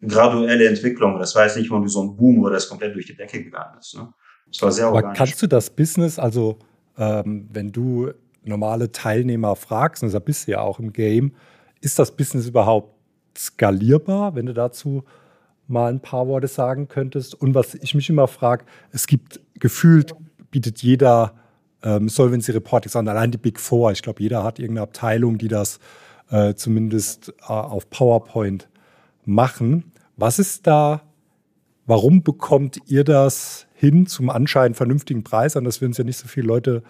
[0.07, 1.18] graduelle Entwicklung.
[1.18, 3.78] Das war jetzt nicht irgendwie so ein Boom, wo das komplett durch die Decke gegangen
[3.78, 3.97] ist.
[3.97, 4.12] Ne?
[4.49, 5.07] Das war sehr organisch.
[5.07, 6.59] Aber kannst du das Business, also
[6.99, 8.12] ähm, wenn du
[8.43, 11.32] normale Teilnehmer fragst, und da bist du ja auch im Game,
[11.80, 12.95] ist das Business überhaupt
[13.37, 15.05] skalierbar, wenn du dazu
[15.66, 17.34] mal ein paar Worte sagen könntest?
[17.34, 20.14] Und was ich mich immer frage, es gibt gefühlt
[20.50, 21.34] bietet jeder
[21.82, 23.90] ähm, Solvency Reporting an, allein die Big Four.
[23.92, 25.80] Ich glaube, jeder hat irgendeine Abteilung, die das
[26.30, 28.68] äh, zumindest äh, auf PowerPoint
[29.24, 29.92] machen.
[30.16, 31.02] Was ist da,
[31.86, 36.18] warum bekommt ihr das hin zum anscheinend vernünftigen Preis, an das wir uns ja nicht
[36.18, 36.82] so viele Leute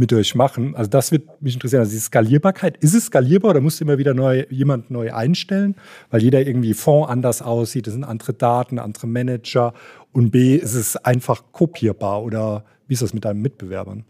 [0.00, 0.74] mit euch machen?
[0.74, 1.80] Also das wird mich interessieren.
[1.80, 5.76] Also die Skalierbarkeit, ist es skalierbar oder musst du immer wieder neu, jemand neu einstellen,
[6.10, 9.72] weil jeder irgendwie Fonds anders aussieht, es sind andere Daten, andere Manager
[10.12, 14.04] und B, ist es einfach kopierbar oder wie ist das mit deinen Mitbewerbern?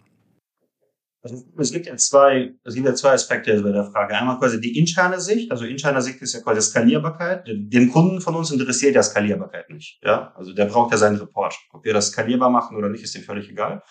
[1.22, 4.16] Also es gibt ja zwei, es gibt ja zwei Aspekte bei der Frage.
[4.16, 5.50] Einmal quasi die interne Sicht.
[5.50, 7.46] Also interne Sicht ist ja quasi Skalierbarkeit.
[7.46, 10.00] Den Kunden von uns interessiert ja Skalierbarkeit nicht.
[10.02, 11.54] Ja, also der braucht ja seinen Report.
[11.72, 13.82] Ob wir das skalierbar machen oder nicht, ist ihm völlig egal.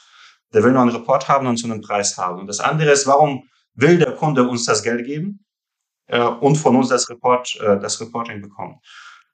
[0.54, 2.39] Der will nur einen Report haben und zu einem Preis haben.
[2.39, 3.43] Und das andere ist, warum
[3.74, 5.45] will der Kunde uns das Geld geben
[6.08, 8.80] äh, und von uns das Report, äh, das Reporting bekommen?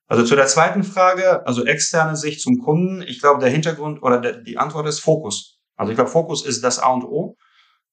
[0.08, 3.02] Also zu der zweiten Frage, also externe Sicht zum Kunden.
[3.02, 5.60] Ich glaube, der Hintergrund oder der, die Antwort ist Fokus.
[5.76, 7.36] Also ich glaube, Fokus ist das A und O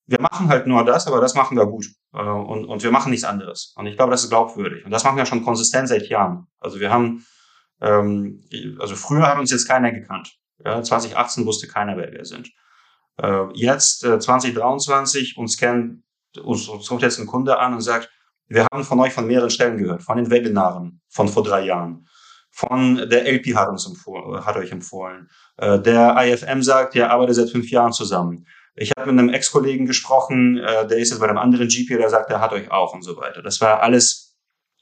[0.07, 1.87] wir machen halt nur das, aber das machen wir gut.
[2.13, 3.75] Äh, und, und wir machen nichts anderes.
[3.77, 4.85] Und ich glaube, das ist glaubwürdig.
[4.85, 6.47] Und das machen wir schon konsistent seit Jahren.
[6.59, 7.25] Also wir haben,
[7.81, 8.43] ähm,
[8.79, 10.35] also früher hat uns jetzt keiner gekannt.
[10.65, 12.51] Ja, 2018 wusste keiner, wer wir sind.
[13.19, 16.03] Äh, jetzt, äh, 2023, uns kennt,
[16.43, 18.11] uns, uns ruft jetzt ein Kunde an und sagt,
[18.49, 22.07] wir haben von euch von mehreren Stellen gehört, von den Webinaren von vor drei Jahren.
[22.51, 25.31] Von der LP hat uns empfohlen, hat euch empfohlen.
[25.57, 28.47] Äh, der IFM sagt, ihr arbeitet seit fünf Jahren zusammen.
[28.75, 32.11] Ich habe mit einem Ex-Kollegen gesprochen, äh, der ist jetzt bei einem anderen GP, der
[32.11, 33.43] sagt, er hat euch auch und so weiter.
[33.43, 34.37] Das war alles,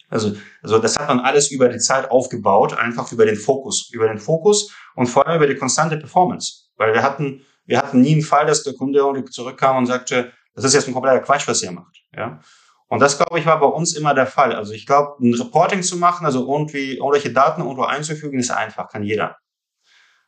[0.09, 4.09] also, also das hat man alles über die Zeit aufgebaut, einfach über den Fokus, über
[4.09, 6.71] den Fokus und vor allem über die konstante Performance.
[6.77, 10.65] Weil wir hatten, wir hatten nie einen Fall, dass der Kunde zurückkam und sagte, das
[10.65, 12.03] ist jetzt ein kompletter Quatsch, was ihr macht.
[12.15, 12.41] Ja.
[12.89, 14.53] Und das, glaube ich, war bei uns immer der Fall.
[14.53, 18.89] Also ich glaube, ein Reporting zu machen, also irgendwie irgendwelche Daten irgendwo einzufügen, ist einfach,
[18.89, 19.37] kann jeder.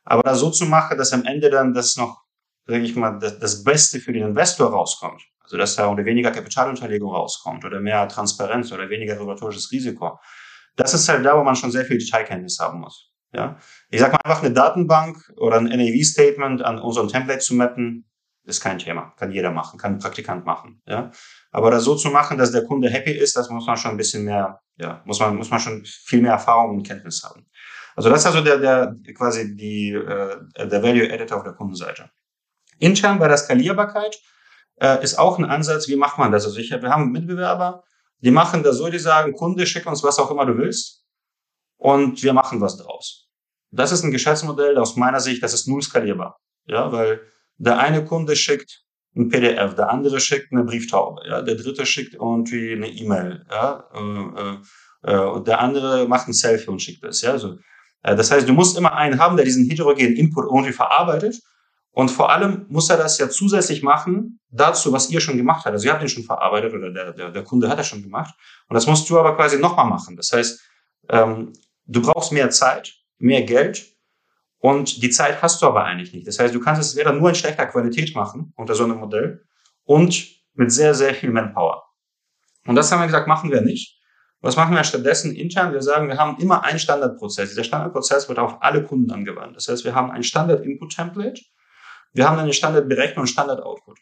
[0.05, 2.23] Aber da so zu machen, dass am Ende dann das noch
[2.65, 6.31] sage ich mal, das, das Beste für den Investor rauskommt, also dass da oder weniger
[6.31, 10.19] Kapitalunterlegung rauskommt oder mehr Transparenz oder weniger regulatorisches Risiko,
[10.75, 13.12] das ist halt da, wo man schon sehr viel Detailkenntnis haben muss.
[13.33, 13.57] Ja,
[13.89, 18.05] ich sag mal einfach eine Datenbank oder ein NAV-Statement an unseren Template zu mappen,
[18.45, 20.81] ist kein Thema, kann jeder machen, kann ein Praktikant machen.
[20.85, 21.11] Ja,
[21.51, 23.97] aber das so zu machen, dass der Kunde happy ist, das muss man schon ein
[23.97, 27.47] bisschen mehr, ja, muss man muss man schon viel mehr Erfahrung und Kenntnis haben.
[27.95, 32.09] Also das ist also der der quasi die äh, der Value Editor auf der Kundenseite.
[32.79, 34.15] Intern bei der Skalierbarkeit
[34.79, 36.45] äh, ist auch ein Ansatz, wie macht man das?
[36.45, 37.83] Also ich, wir haben Mitbewerber,
[38.19, 41.02] die machen das so, die sagen, Kunde, schick uns was auch immer du willst
[41.83, 43.27] und wir machen was draus.
[43.71, 46.37] Das ist ein Geschäftsmodell aus meiner Sicht, das ist null skalierbar.
[46.65, 47.19] Ja, weil
[47.57, 48.83] der eine Kunde schickt
[49.15, 53.83] ein PDF, der andere schickt eine Brieftaube, ja, der dritte schickt irgendwie eine E-Mail, ja,
[53.93, 57.57] äh, äh, und der andere macht ein Selfie und schickt das, ja, also,
[58.01, 61.35] äh, das heißt, du musst immer einen haben, der diesen heterogenen Input irgendwie verarbeitet
[61.91, 65.73] und vor allem muss er das ja zusätzlich machen dazu, was ihr schon gemacht habt.
[65.73, 68.33] Also ihr habt ihn schon verarbeitet oder der, der, der Kunde hat das schon gemacht.
[68.67, 70.15] Und das musst du aber quasi nochmal machen.
[70.15, 70.59] Das heißt,
[71.09, 71.53] ähm,
[71.85, 73.85] du brauchst mehr Zeit, mehr Geld
[74.59, 76.27] und die Zeit hast du aber eigentlich nicht.
[76.27, 79.45] Das heißt, du kannst es weder nur in schlechter Qualität machen unter so einem Modell
[79.83, 81.83] und mit sehr, sehr viel Manpower.
[82.65, 83.99] Und das haben wir gesagt, machen wir nicht.
[84.39, 85.73] Was machen wir stattdessen intern?
[85.73, 87.49] Wir sagen, wir haben immer einen Standardprozess.
[87.49, 89.55] Dieser Standardprozess wird auf alle Kunden angewandt.
[89.55, 91.41] Das heißt, wir haben ein Standard-Input-Template
[92.13, 93.99] wir haben eine Standardberechnung und Standard-Output.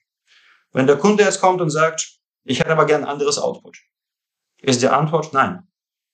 [0.74, 3.78] Wenn der Kunde jetzt kommt und sagt, ich hätte aber gern ein anderes Output,
[4.62, 5.68] ist die Antwort nein,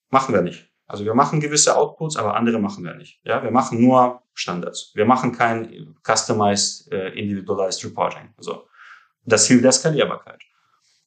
[0.09, 0.66] machen wir nicht.
[0.87, 3.19] Also wir machen gewisse Outputs, aber andere machen wir nicht.
[3.23, 4.91] Ja, wir machen nur Standards.
[4.95, 8.33] Wir machen kein customized, äh, individualized Reporting.
[8.37, 8.67] Also
[9.25, 10.41] das hilft der Skalierbarkeit.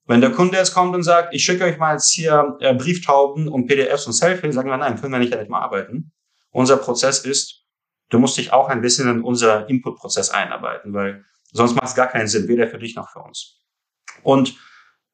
[0.07, 3.49] Wenn der Kunde jetzt kommt und sagt, ich schicke euch mal jetzt hier äh, Brieftauben
[3.49, 6.13] und PDFs und Selfie, sagen wir nein, können wir nicht damit mal arbeiten.
[6.51, 7.65] Unser Prozess ist,
[8.11, 12.09] du musst dich auch ein bisschen in unser Input-Prozess einarbeiten, weil sonst macht es gar
[12.09, 13.61] keinen Sinn, weder für dich noch für uns.
[14.23, 14.57] Und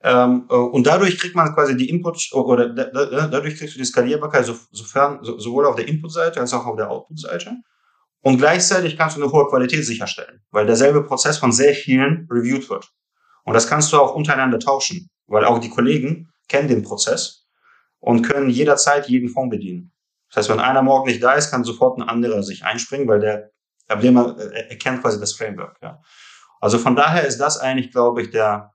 [0.03, 5.21] und dadurch kriegt man quasi die Input oder dadurch kriegst du die Skalierbarkeit so, sofern,
[5.23, 7.57] so, sowohl auf der Input-Seite als auch auf der Output-Seite.
[8.21, 12.69] Und gleichzeitig kannst du eine hohe Qualität sicherstellen, weil derselbe Prozess von sehr vielen reviewed
[12.69, 12.91] wird.
[13.45, 17.47] Und das kannst du auch untereinander tauschen, weil auch die Kollegen kennen den Prozess
[18.01, 19.93] und können jederzeit jeden Fonds bedienen.
[20.29, 23.21] Das heißt, wenn einer morgen nicht da ist, kann sofort ein anderer sich einspringen, weil
[23.21, 23.51] der
[23.89, 25.77] Abnehmer äh, erkennt quasi das Framework.
[25.81, 26.01] Ja.
[26.61, 28.73] Also von daher ist das eigentlich, glaube ich, der,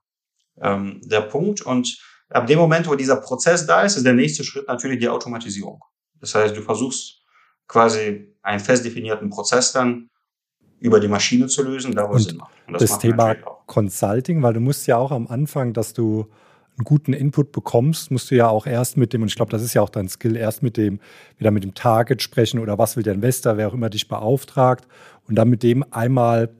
[0.60, 1.62] ähm, der Punkt.
[1.62, 1.98] Und
[2.30, 5.82] ab dem Moment, wo dieser Prozess da ist, ist der nächste Schritt natürlich die Automatisierung.
[6.20, 7.22] Das heißt, du versuchst
[7.68, 10.08] quasi einen fest definierten Prozess dann
[10.80, 12.52] über die Maschine zu lösen, da wo es Sinn macht.
[12.66, 13.34] Und das, das Thema
[13.66, 16.26] Consulting, weil du musst ja auch am Anfang, dass du
[16.76, 19.62] einen guten Input bekommst, musst du ja auch erst mit dem, und ich glaube, das
[19.62, 21.00] ist ja auch dein Skill, erst mit dem,
[21.36, 24.86] wieder mit dem Target sprechen oder was will der Investor, wer auch immer dich beauftragt
[25.28, 26.50] und dann mit dem einmal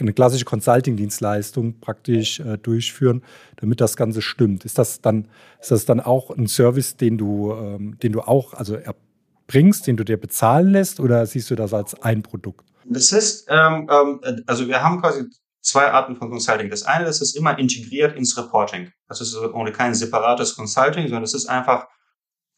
[0.00, 3.22] eine klassische Consulting-Dienstleistung praktisch äh, durchführen,
[3.56, 4.64] damit das Ganze stimmt.
[4.64, 5.28] Ist das dann,
[5.60, 9.96] ist das dann auch ein Service, den du, ähm, den du auch also erbringst, den
[9.96, 12.64] du dir bezahlen lässt, oder siehst du das als ein Produkt?
[12.84, 15.24] Das ist, ähm, ähm, also wir haben quasi
[15.60, 16.70] zwei Arten von Consulting.
[16.70, 18.90] Das eine, das ist immer integriert ins Reporting.
[19.08, 21.86] Das ist ohne kein separates Consulting, sondern es ist einfach,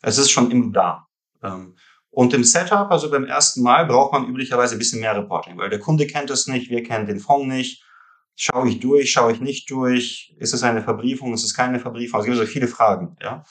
[0.02, 1.06] es ist schon immer da.
[1.42, 1.74] Ähm,
[2.14, 5.70] und im Setup, also beim ersten Mal, braucht man üblicherweise ein bisschen mehr Reporting, weil
[5.70, 7.82] der Kunde kennt es nicht, wir kennen den Fonds nicht.
[8.36, 10.34] Schaue ich durch, schaue ich nicht durch?
[10.38, 12.20] Ist es eine Verbriefung, ist es keine Verbriefung?
[12.20, 13.44] Also es gibt so viele Fragen, ja.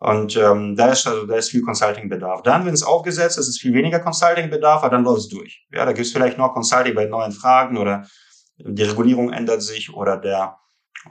[0.00, 2.42] Und ähm, da ist also da ist viel Consulting-Bedarf.
[2.42, 5.66] Dann, wenn es aufgesetzt ist, ist viel weniger Consulting-Bedarf, aber dann läuft es durch.
[5.72, 8.06] Ja, da gibt es vielleicht noch Consulting bei neuen Fragen oder
[8.58, 10.56] die Regulierung ändert sich oder der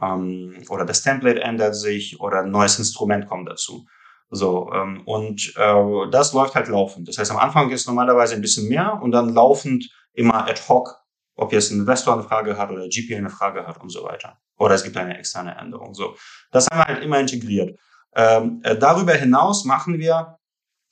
[0.01, 3.85] ähm, oder das Template ändert sich oder ein neues Instrument kommt dazu.
[4.29, 7.07] So, ähm, und äh, das läuft halt laufend.
[7.07, 10.95] Das heißt, am Anfang ist normalerweise ein bisschen mehr und dann laufend immer ad hoc,
[11.35, 14.37] ob jetzt ein Investor eine Frage hat oder GP eine Frage hat und so weiter.
[14.57, 15.93] Oder es gibt eine externe Änderung.
[15.93, 16.15] So,
[16.51, 17.79] das haben wir halt immer integriert.
[18.15, 20.37] Ähm, äh, darüber hinaus machen wir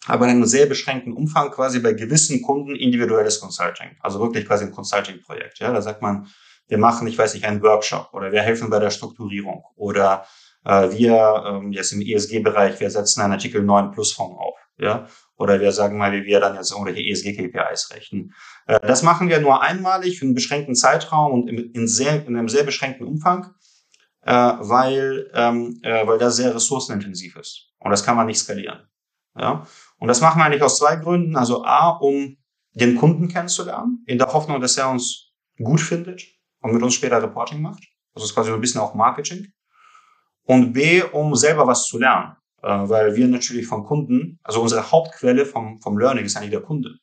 [0.08, 3.98] aber in einem sehr beschränkten Umfang quasi bei gewissen Kunden individuelles Consulting.
[4.00, 5.60] Also wirklich quasi ein Consulting-Projekt.
[5.60, 6.28] Ja, da sagt man,
[6.68, 10.26] wir machen, ich weiß nicht, einen Workshop oder wir helfen bei der Strukturierung oder
[10.68, 14.56] wir ähm, jetzt im ESG-Bereich, wir setzen einen Artikel 9 Plus Fonds auf.
[14.80, 15.08] Ja,
[15.38, 18.34] oder wir sagen mal, wie wir dann jetzt irgendwelche ESG-KPIs rechnen.
[18.68, 22.50] Äh, das machen wir nur einmalig für einen beschränkten Zeitraum und in, sehr, in einem
[22.50, 23.56] sehr beschränkten Umfang
[24.28, 27.72] äh, weil, ähm, äh, weil das sehr ressourcenintensiv ist.
[27.80, 28.88] Und das kann man nicht skalieren.
[29.38, 29.66] Ja?
[30.00, 31.38] Und das machen wir eigentlich aus zwei Gründen.
[31.38, 32.38] Also A, um
[32.74, 35.32] den Kunden kennenzulernen, in der Hoffnung, dass er uns
[35.64, 36.24] gut findet
[36.62, 37.84] und mit uns später Reporting macht.
[38.14, 39.48] Das ist quasi so ein bisschen auch Marketing.
[40.48, 42.38] Und B, um selber was zu lernen.
[42.64, 46.62] Äh, weil wir natürlich vom Kunden, also unsere Hauptquelle vom, vom Learning ist eigentlich der
[46.62, 46.98] Kunde.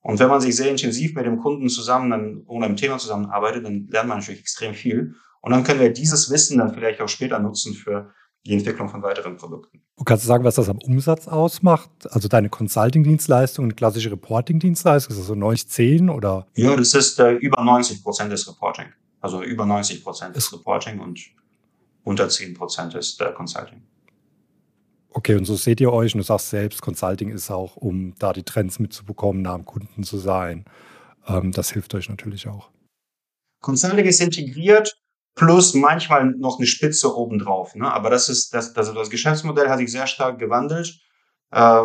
[0.00, 3.64] Und wenn man sich sehr intensiv mit dem Kunden zusammen dann, um einem Thema zusammenarbeitet,
[3.64, 5.14] dann lernt man natürlich extrem viel.
[5.40, 8.12] Und dann können wir dieses Wissen dann vielleicht auch später nutzen für
[8.44, 9.82] die Entwicklung von weiteren Produkten.
[9.96, 11.90] Du kannst sagen, was das am Umsatz ausmacht?
[12.10, 16.48] Also deine Consulting-Dienstleistung, eine klassische Reporting-Dienstleistung, ist das so 90, 10 oder?
[16.56, 18.86] Ja, das ist äh, über 90 Prozent des Reporting.
[19.20, 21.20] Also über 90 Prozent des Reporting und
[22.04, 23.82] unter 10 Prozent ist äh, Consulting.
[25.10, 28.32] Okay, und so seht ihr euch und du sagst selbst, Consulting ist auch, um da
[28.32, 30.64] die Trends mitzubekommen, nah am Kunden zu sein.
[31.26, 32.70] Ähm, das hilft euch natürlich auch.
[33.60, 34.96] Consulting ist integriert
[35.34, 37.74] plus manchmal noch eine Spitze obendrauf.
[37.74, 37.90] Ne?
[37.90, 40.98] Aber das ist, das, das, das Geschäftsmodell hat sich sehr stark gewandelt.
[41.52, 41.82] Äh,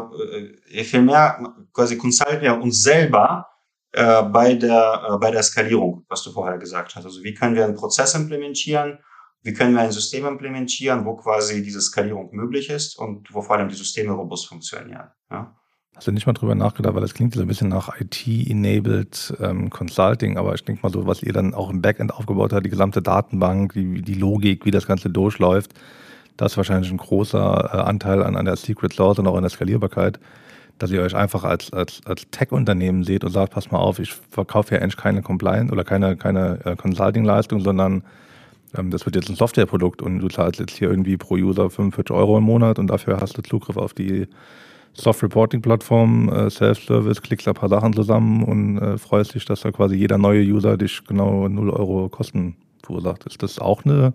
[0.71, 3.47] äh vielmehr quasi consulten wir uns selber
[3.91, 7.05] äh, bei, der, äh, bei der Skalierung, was du vorher gesagt hast.
[7.05, 8.99] Also wie können wir einen Prozess implementieren,
[9.43, 13.55] wie können wir ein System implementieren, wo quasi diese Skalierung möglich ist und wo vor
[13.55, 15.09] allem die Systeme robust funktionieren.
[15.31, 15.55] Ja?
[15.95, 19.71] Hast du nicht mal drüber nachgedacht, weil das klingt so ein bisschen nach IT-enabled ähm,
[19.71, 22.69] Consulting, aber ich denke mal so, was ihr dann auch im Backend aufgebaut habt, die
[22.69, 25.73] gesamte Datenbank, die, die Logik, wie das Ganze durchläuft,
[26.37, 29.41] das ist wahrscheinlich ein großer äh, Anteil an, an der Secret Sauce und auch an
[29.41, 30.19] der Skalierbarkeit,
[30.77, 34.13] dass ihr euch einfach als, als, als Tech-Unternehmen seht und sagt, pass mal auf, ich
[34.29, 38.03] verkaufe ja eigentlich keine Compliance oder keine, keine äh, Consulting-Leistung, sondern
[38.73, 42.37] das wird jetzt ein Softwareprodukt und du zahlst jetzt hier irgendwie pro User 45 Euro
[42.37, 44.27] im Monat und dafür hast du Zugriff auf die
[44.93, 49.95] Soft-Reporting-Plattform, äh, Self-Service, klickst ein paar Sachen zusammen und äh, freust dich, dass da quasi
[49.95, 53.25] jeder neue User dich genau 0 Euro Kosten verursacht.
[53.25, 54.13] Ist das auch eine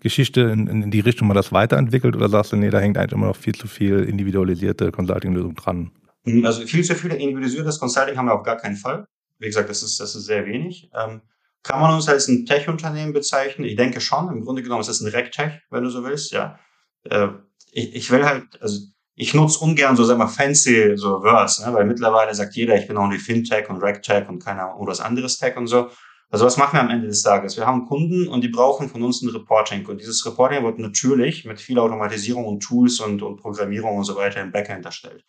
[0.00, 3.12] Geschichte, in, in die Richtung man das weiterentwickelt oder sagst du, nee, da hängt eigentlich
[3.12, 5.90] immer noch viel zu viel individualisierte Consulting-Lösung dran?
[6.24, 9.06] Hm, also viel zu viel individualisiertes Consulting haben wir auf gar keinen Fall.
[9.38, 10.90] Wie gesagt, das ist, das ist sehr wenig.
[10.94, 11.20] Ähm,
[11.66, 13.66] kann man uns als ein Tech-Unternehmen bezeichnen?
[13.66, 14.28] Ich denke schon.
[14.28, 16.58] Im Grunde genommen ist es ein Rec-Tech, wenn du so willst, ja.
[17.02, 17.28] Äh,
[17.72, 18.78] ich, ich will halt, also
[19.16, 21.74] ich nutze ungern so, sag mal, fancy so Words, ne?
[21.74, 25.00] weil mittlerweile sagt jeder, ich bin auch die Fintech und RegTech und keine Ahnung, was
[25.00, 25.90] anderes Tech und so.
[26.30, 27.56] Also was machen wir am Ende des Tages?
[27.56, 29.86] Wir haben Kunden und die brauchen von uns ein Reporting.
[29.86, 34.16] Und dieses Reporting wird natürlich mit viel Automatisierung und Tools und, und Programmierung und so
[34.16, 35.24] weiter im Backend erstellt.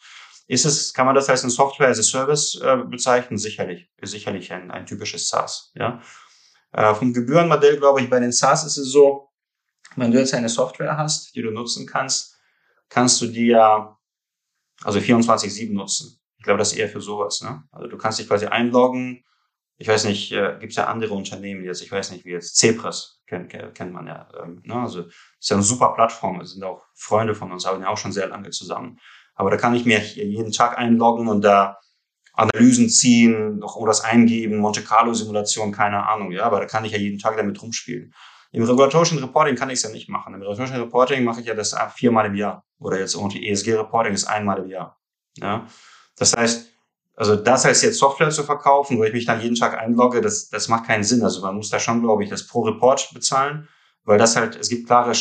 [0.48, 3.38] Ist es, kann man das als ein Software as a Service äh, bezeichnen?
[3.38, 3.90] Sicherlich.
[4.02, 6.02] Sicherlich ein, ein typisches SaaS, ja.
[6.72, 9.30] Äh, vom Gebührenmodell, glaube ich, bei den SaaS ist es so,
[9.96, 12.38] wenn du jetzt eine Software hast, die du nutzen kannst,
[12.90, 13.98] kannst du die ja,
[14.84, 16.20] also 24-7 nutzen.
[16.38, 17.42] Ich glaube, das ist eher für sowas.
[17.42, 17.64] Ne?
[17.72, 19.24] Also du kannst dich quasi einloggen.
[19.78, 22.58] Ich weiß nicht, äh, gibt es ja andere Unternehmen jetzt, ich weiß nicht, wie jetzt
[22.58, 24.28] Cepres kennt, kennt man ja.
[24.42, 24.76] Ähm, ne?
[24.76, 28.12] Also ist ja eine super Plattform, sind auch Freunde von uns, arbeiten ja auch schon
[28.12, 29.00] sehr lange zusammen.
[29.36, 31.78] Aber da kann ich mir jeden Tag einloggen und da
[32.38, 36.92] Analysen ziehen, noch irgendwas eingeben, Monte Carlo Simulation, keine Ahnung, ja, aber da kann ich
[36.92, 38.14] ja jeden Tag damit rumspielen.
[38.52, 40.34] Im regulatorischen Reporting kann ich es ja nicht machen.
[40.34, 42.64] Im regulatorischen Reporting mache ich ja das viermal im Jahr.
[42.80, 45.00] Oder jetzt irgendwie ESG-Reporting ist einmal im Jahr.
[45.38, 45.68] Ja?
[46.16, 46.70] Das heißt,
[47.16, 50.50] also das heißt jetzt Software zu verkaufen, wo ich mich dann jeden Tag einlogge, das,
[50.50, 51.24] das macht keinen Sinn.
[51.24, 53.68] Also man muss da schon, glaube ich, das pro Report bezahlen,
[54.04, 55.14] weil das halt, es gibt klare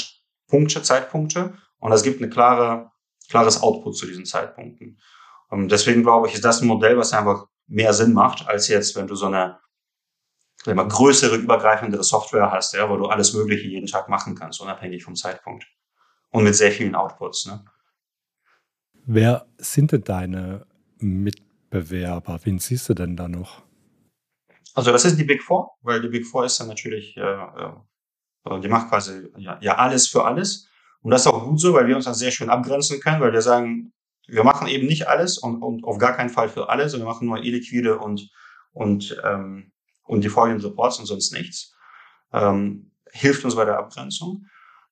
[0.46, 2.90] Punkte, Zeitpunkte und es gibt eine klare,
[3.28, 4.98] klares Output zu diesen Zeitpunkten.
[5.48, 8.96] Und deswegen glaube ich, ist das ein Modell, was einfach mehr Sinn macht, als jetzt,
[8.96, 9.58] wenn du so eine
[10.74, 15.04] man größere, übergreifendere Software hast, ja, wo du alles Mögliche jeden Tag machen kannst, unabhängig
[15.04, 15.64] vom Zeitpunkt.
[16.30, 17.46] Und mit sehr vielen Outputs.
[17.46, 17.64] Ne?
[19.04, 20.66] Wer sind denn deine
[20.98, 22.40] Mitbewerber?
[22.42, 23.62] Wen siehst du denn da noch?
[24.74, 28.60] Also das ist die Big Four, weil die Big Four ist ja natürlich, äh, äh,
[28.60, 30.68] die macht quasi ja, ja alles für alles.
[31.00, 33.32] Und das ist auch gut so, weil wir uns dann sehr schön abgrenzen können, weil
[33.32, 33.92] wir sagen,
[34.28, 37.12] wir machen eben nicht alles und, und auf gar keinen Fall für alles, sondern wir
[37.12, 38.30] machen nur illiquide und,
[38.72, 39.72] und, ähm,
[40.04, 41.74] und die folgenden Reports und sonst nichts.
[42.32, 44.46] Ähm, hilft uns bei der Abgrenzung.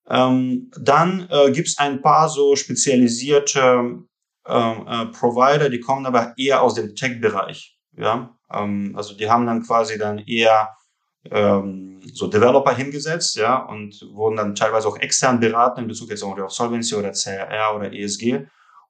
[0.07, 4.03] Ähm, dann äh, gibt es ein paar so spezialisierte
[4.47, 7.77] ähm, äh, Provider, die kommen aber eher aus dem Tech-Bereich.
[7.97, 8.37] Ja?
[8.51, 10.75] Ähm, also die haben dann quasi dann eher
[11.31, 16.23] ähm, so Developer hingesetzt, ja, und wurden dann teilweise auch extern beraten in Bezug jetzt
[16.23, 18.45] auch auf Solvency oder CRR oder ESG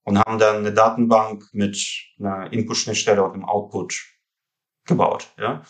[0.06, 1.78] und haben dann eine Datenbank mit
[2.20, 3.96] einer Input-Schnittstelle und einem Output
[4.86, 5.64] gebaut, ja.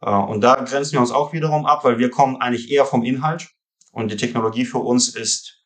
[0.00, 3.04] Äh, und da grenzen wir uns auch wiederum ab, weil wir kommen eigentlich eher vom
[3.04, 3.50] Inhalt
[3.92, 5.64] und die Technologie für uns ist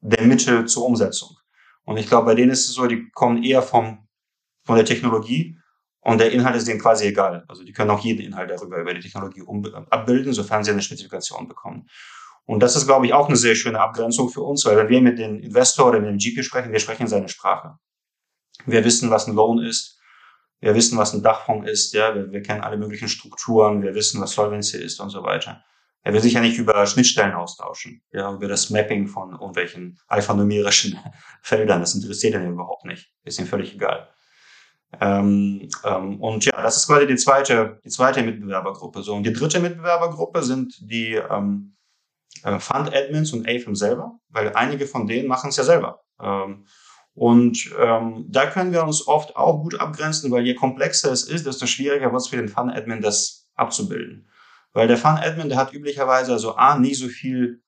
[0.00, 1.30] der Mittel zur Umsetzung.
[1.84, 4.06] Und ich glaube, bei denen ist es so, die kommen eher vom,
[4.64, 5.58] von der Technologie
[6.00, 7.44] und der Inhalt ist denen quasi egal.
[7.48, 9.42] Also die können auch jeden Inhalt darüber über die Technologie
[9.90, 11.88] abbilden, sofern sie eine Spezifikation bekommen.
[12.46, 15.00] Und das ist, glaube ich, auch eine sehr schöne Abgrenzung für uns, weil wenn wir
[15.00, 17.76] mit den Investor oder mit dem GP sprechen, wir sprechen seine Sprache.
[18.64, 20.00] Wir wissen, was ein Loan ist.
[20.60, 21.92] Wir wissen, was ein Dachfonds ist.
[21.92, 23.82] Ja, wir, wir kennen alle möglichen Strukturen.
[23.82, 25.62] Wir wissen, was Solvency ist und so weiter.
[26.02, 30.96] Er will sich ja nicht über Schnittstellen austauschen, ja, über das Mapping von irgendwelchen alphanumerischen
[31.42, 31.80] Feldern.
[31.80, 33.12] Das interessiert ihn überhaupt nicht.
[33.24, 34.08] Ist ihm völlig egal.
[35.00, 39.02] Ähm, ähm, und ja, das ist quasi die zweite, die zweite Mitbewerbergruppe.
[39.02, 41.76] So, und die dritte Mitbewerbergruppe sind die ähm,
[42.42, 46.00] äh, Fund-Admins und AFM selber, weil einige von denen machen es ja selber.
[46.20, 46.66] Ähm,
[47.14, 51.46] und ähm, da können wir uns oft auch gut abgrenzen, weil je komplexer es ist,
[51.46, 54.28] desto schwieriger wird es für den Fund-Admin, das abzubilden.
[54.74, 57.62] Weil der Fund-Admin, der hat üblicherweise also A, nie so viel,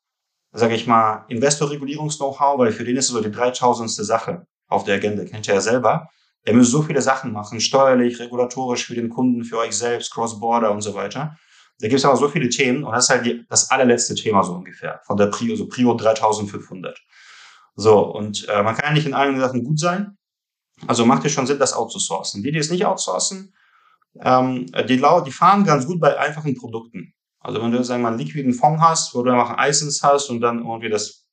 [0.53, 3.91] sage ich mal, Investorregulierungs-Know-how, weil für den ist es so die 3000.
[3.91, 6.11] Sache auf der Agenda, kennt ihr ja selber.
[6.47, 10.71] Der muss so viele Sachen machen, steuerlich, regulatorisch für den Kunden, für euch selbst, Cross-Border
[10.71, 11.39] und so weiter.
[11.81, 14.43] Da gibt es aber so viele Themen und das ist halt die, das allerletzte Thema
[14.43, 16.99] so ungefähr von der Prio, so Prio 3500.
[17.76, 20.16] So, und äh, man kann ja nicht in allen Sachen gut sein.
[20.87, 22.43] Also macht es schon Sinn, das outzusourcen.
[22.43, 23.55] Die, die es nicht outsourcen,
[24.20, 27.14] ähm, die, die fahren ganz gut bei einfachen Produkten.
[27.41, 30.29] Also wenn du sagen wir, einen liquiden Fonds hast, wo du einfach ein Eisens hast
[30.31, 31.26] und dann irgendwie das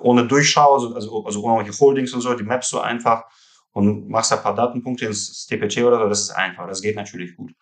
[0.00, 3.24] ohne Durchschau, also, also, also ohne irgendwelche Holdings und so, die mappst du einfach
[3.72, 7.36] und machst ein paar Datenpunkte ins TPT oder so, das ist einfach, das geht natürlich
[7.36, 7.52] gut.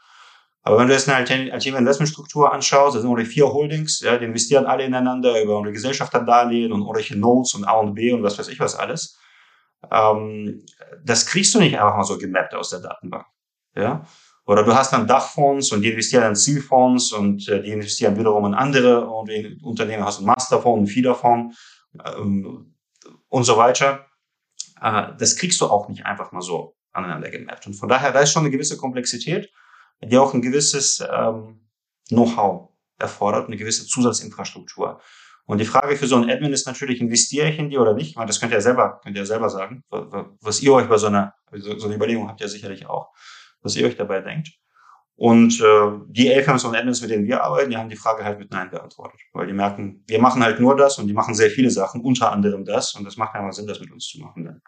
[0.69, 4.27] Aber wenn du jetzt eine alternative Investmentstruktur anschaust, da sind irgendwie vier Holdings, ja, die
[4.27, 8.39] investieren alle ineinander über unsere Gesellschafterdarlehen und irgendwelche Notes und A und B und was
[8.39, 9.19] weiß ich was alles.
[9.91, 10.67] Ähm,
[11.03, 13.25] das kriegst du nicht einfach mal so gemappt aus der Datenbank.
[13.75, 14.05] Ja?
[14.45, 18.45] Oder du hast dann Dachfonds und die investieren in Zielfonds und äh, die investieren wiederum
[18.45, 21.57] in andere Unternehmen, hast einen Masterfonds, einen Feederfonds
[22.05, 22.75] ähm,
[23.29, 24.05] und so weiter.
[24.83, 27.69] Äh, das kriegst du auch nicht einfach mal so aneinander gemappt.
[27.69, 29.51] Und von daher, da ist schon eine gewisse Komplexität,
[30.03, 31.69] die auch ein gewisses ähm,
[32.09, 35.01] Know-how erfordert, eine gewisse Zusatzinfrastruktur.
[35.47, 38.17] Und die Frage für so einen Admin ist natürlich, investiere ich in die oder nicht?
[38.17, 39.83] Meine, das könnt ihr selber, könnt ihr selber sagen.
[39.89, 43.13] Was ihr euch bei so einer, so einer Überlegung habt ihr sicherlich auch
[43.63, 44.53] was ihr euch dabei denkt.
[45.17, 48.39] Und äh, die AFMs und Admins, mit denen wir arbeiten, die haben die Frage halt
[48.39, 49.21] mit Nein beantwortet.
[49.33, 52.31] Weil die merken, wir machen halt nur das und die machen sehr viele Sachen, unter
[52.31, 52.95] anderem das.
[52.95, 54.45] Und das macht ja mal Sinn, das mit uns zu machen.
[54.45, 54.63] Dann.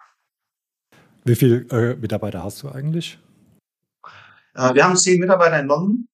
[1.24, 3.20] Wie viele äh, Mitarbeiter hast du eigentlich?
[4.54, 6.06] Äh, wir haben zehn Mitarbeiter in London.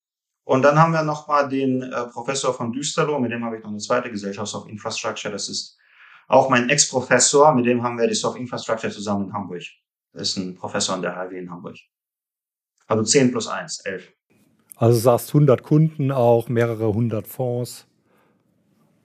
[0.45, 3.71] Und dann haben wir nochmal den äh, Professor von Düsterloh, mit dem habe ich noch
[3.71, 5.33] eine zweite Gesellschaft, Soft Infrastructure.
[5.33, 5.77] Das ist
[6.29, 9.63] auch mein Ex-Professor, mit dem haben wir die Soft Infrastructure zusammen in Hamburg.
[10.13, 11.77] Das ist ein Professor an der HW in Hamburg.
[12.87, 14.13] Also 10 plus 1, 11.
[14.77, 17.87] Also sagst 100 Kunden auch, mehrere hundert Fonds,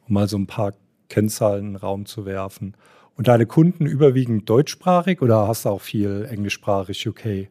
[0.07, 0.73] um mal so ein paar
[1.09, 2.75] Kennzahlen in den Raum zu werfen.
[3.15, 7.49] Und deine Kunden überwiegend deutschsprachig oder hast du auch viel englischsprachig UK?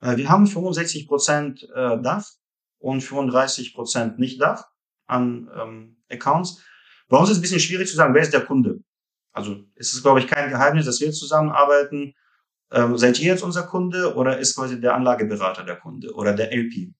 [0.00, 2.26] Äh, wir haben 65 Prozent äh, Dach
[2.78, 4.68] und 35 Prozent nicht Dach
[5.06, 6.62] an ähm, Accounts.
[7.08, 8.80] Bei uns ist es ein bisschen schwierig zu sagen, wer ist der Kunde.
[9.32, 12.14] Also es ist, glaube ich, kein Geheimnis, dass wir zusammenarbeiten
[12.72, 16.52] ähm, seid ihr jetzt unser Kunde oder ist quasi der Anlageberater der Kunde oder der
[16.52, 16.92] LP?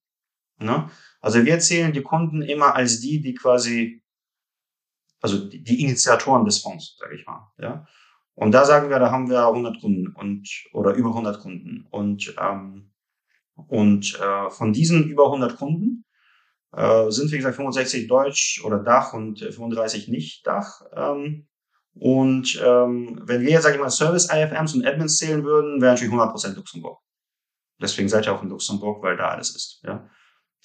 [0.59, 0.91] Ne?
[1.21, 4.03] Also wir zählen die Kunden immer als die, die quasi,
[5.21, 7.53] also die, die Initiatoren des Fonds, sage ich mal.
[7.59, 7.87] Ja?
[8.35, 12.35] Und da sagen wir, da haben wir 100 Kunden und oder über 100 Kunden und
[12.41, 12.90] ähm,
[13.69, 16.05] und äh, von diesen über 100 Kunden
[16.73, 20.83] äh, sind wie gesagt 65 Deutsch oder Dach und 35 nicht Dach.
[20.95, 21.49] Ähm,
[21.95, 26.13] und ähm, wenn wir jetzt, sage ich mal, Service-IFMs und Admins zählen würden, wäre natürlich
[26.13, 26.99] 100% Luxemburg.
[27.81, 29.81] Deswegen seid ihr auch in Luxemburg, weil da alles ist.
[29.85, 30.09] Ja?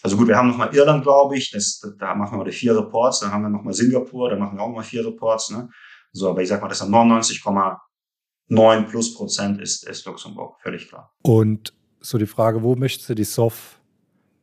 [0.03, 3.31] Also gut, wir haben nochmal Irland, glaube ich, das, da machen wir vier Reports, dann
[3.31, 5.49] haben wir nochmal Singapur, da machen wir auch nochmal vier Reports.
[5.49, 5.69] Ne?
[6.11, 11.13] So, aber ich sag mal, das ist 99,9 plus Prozent ist, ist Luxemburg, völlig klar.
[11.23, 11.73] Und
[12.05, 13.79] so die Frage, wo möchtest du die SOF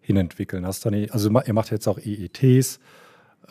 [0.01, 0.67] hinentwickeln?
[0.67, 2.81] Hast du nicht, also ihr macht jetzt auch EETs,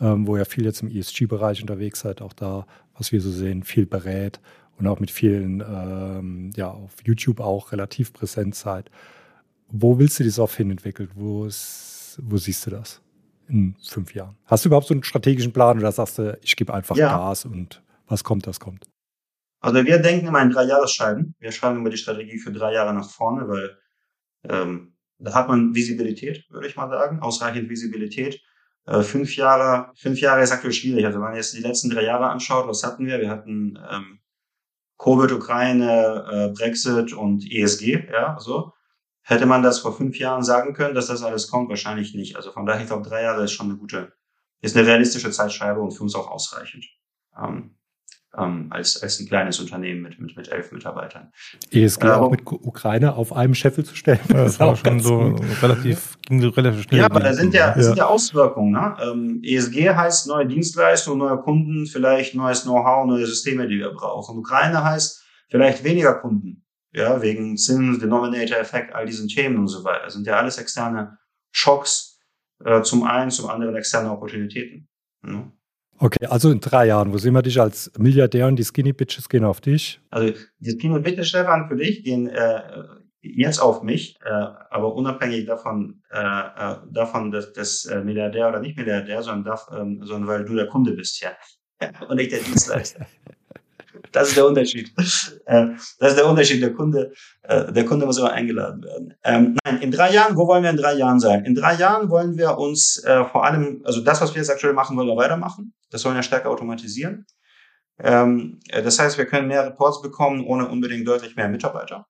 [0.00, 3.62] ähm, wo ihr viel jetzt im ESG-Bereich unterwegs seid, auch da, was wir so sehen,
[3.62, 4.40] viel berät
[4.78, 8.90] und auch mit vielen, ähm, ja, auf YouTube auch relativ präsent seid.
[9.68, 11.10] Wo willst du das auf hinentwickelt?
[11.14, 13.00] Wo, ist, wo siehst du das
[13.48, 14.36] in fünf Jahren?
[14.46, 17.08] Hast du überhaupt so einen strategischen Plan oder sagst du, ich gebe einfach ja.
[17.16, 18.86] Gas und was kommt, das kommt?
[19.60, 21.34] Also wir denken immer in drei Jahresscheiben.
[21.38, 23.78] Wir schreiben immer die Strategie für drei Jahre nach vorne, weil
[24.48, 28.40] ähm, da hat man Visibilität, würde ich mal sagen, ausreichend Visibilität.
[28.86, 31.06] Äh, fünf Jahre, fünf Jahre ist aktuell schwierig.
[31.06, 33.20] Also wenn man jetzt die letzten drei Jahre anschaut, was hatten wir?
[33.20, 34.20] Wir hatten ähm,
[34.98, 38.72] Covid, Ukraine, äh, Brexit und ESG, ja, so.
[39.24, 41.68] Hätte man das vor fünf Jahren sagen können, dass das alles kommt?
[41.68, 42.34] Wahrscheinlich nicht.
[42.34, 44.12] Also von daher, ich glaube, drei Jahre ist schon eine gute,
[44.60, 46.84] ist eine realistische Zeitschreibe und für uns auch ausreichend.
[47.40, 47.76] Ähm,
[48.38, 51.30] ähm, als, als ein kleines Unternehmen mit, mit, mit elf Mitarbeitern.
[51.70, 54.20] ESG äh, auch mit Ukraine auf einem Scheffel zu stellen.
[54.28, 57.00] Ja, das, war schon so relativ, ging so relativ schnell.
[57.00, 58.72] Ja, aber da sind ja, das sind ja Auswirkungen.
[58.72, 58.96] Ne?
[59.02, 64.38] Ähm, ESG heißt neue Dienstleistungen, neue Kunden, vielleicht neues Know-how, neue Systeme, die wir brauchen.
[64.38, 66.64] Ukraine heißt vielleicht weniger Kunden.
[66.94, 70.04] Ja, wegen Zins, Denominator-Effekt, all diesen Themen und so weiter.
[70.04, 71.16] Das sind ja alles externe
[71.50, 72.20] Schocks,
[72.64, 74.88] äh, zum einen, zum anderen externe Opportunitäten.
[75.22, 75.50] Ne?
[76.02, 79.28] Okay, also in drei Jahren, wo sehen wir dich als Milliardär und die Skinny Bitches
[79.28, 80.00] gehen auf dich?
[80.10, 82.60] Also die Skinny Bitches, Stefan, für dich gehen äh,
[83.20, 88.58] jetzt auf mich, äh, aber unabhängig davon, äh, äh davon, dass das äh, Milliardär oder
[88.58, 91.30] nicht Milliardär, sondern, darf, ähm, sondern weil du der Kunde bist, ja.
[92.08, 93.06] und nicht der Dienstleister.
[94.12, 94.92] Das ist der Unterschied.
[95.46, 96.62] Äh, das ist der Unterschied.
[96.62, 99.14] Der Kunde, äh, der Kunde muss immer eingeladen werden.
[99.24, 101.44] Ähm, nein, in drei Jahren, wo wollen wir in drei Jahren sein?
[101.44, 104.72] In drei Jahren wollen wir uns äh, vor allem, also das, was wir jetzt aktuell
[104.72, 105.74] machen, wollen wir weitermachen.
[105.90, 107.26] Das sollen wir stärker automatisieren.
[107.98, 112.06] Ähm, das heißt, wir können mehr Reports bekommen, ohne unbedingt deutlich mehr Mitarbeiter.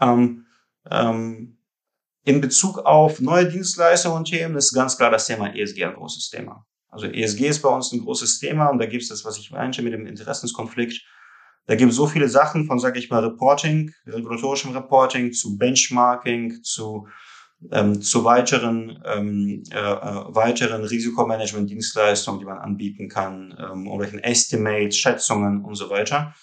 [0.00, 0.46] Ähm,
[2.24, 6.30] in Bezug auf neue Dienstleistungen und Themen ist ganz klar das Thema ESG ein großes
[6.30, 6.66] Thema.
[6.90, 9.50] Also ESG ist bei uns ein großes Thema und da gibt es das, was ich
[9.50, 11.04] meinte mit dem Interessenskonflikt.
[11.66, 16.62] Da gibt es so viele Sachen von, sage ich mal, Reporting, regulatorischem Reporting, zu Benchmarking,
[16.64, 17.06] zu,
[17.70, 25.64] ähm, zu weiteren, ähm, äh, weiteren Risikomanagement-Dienstleistungen, die man anbieten kann, ähm, irgendwelchen Estimates, Schätzungen
[25.64, 26.34] und so weiter.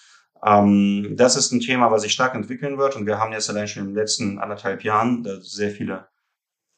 [0.42, 3.68] Ähm, das ist ein Thema, was sich stark entwickeln wird und wir haben jetzt allein
[3.68, 6.08] schon in den letzten anderthalb Jahren sehr viele,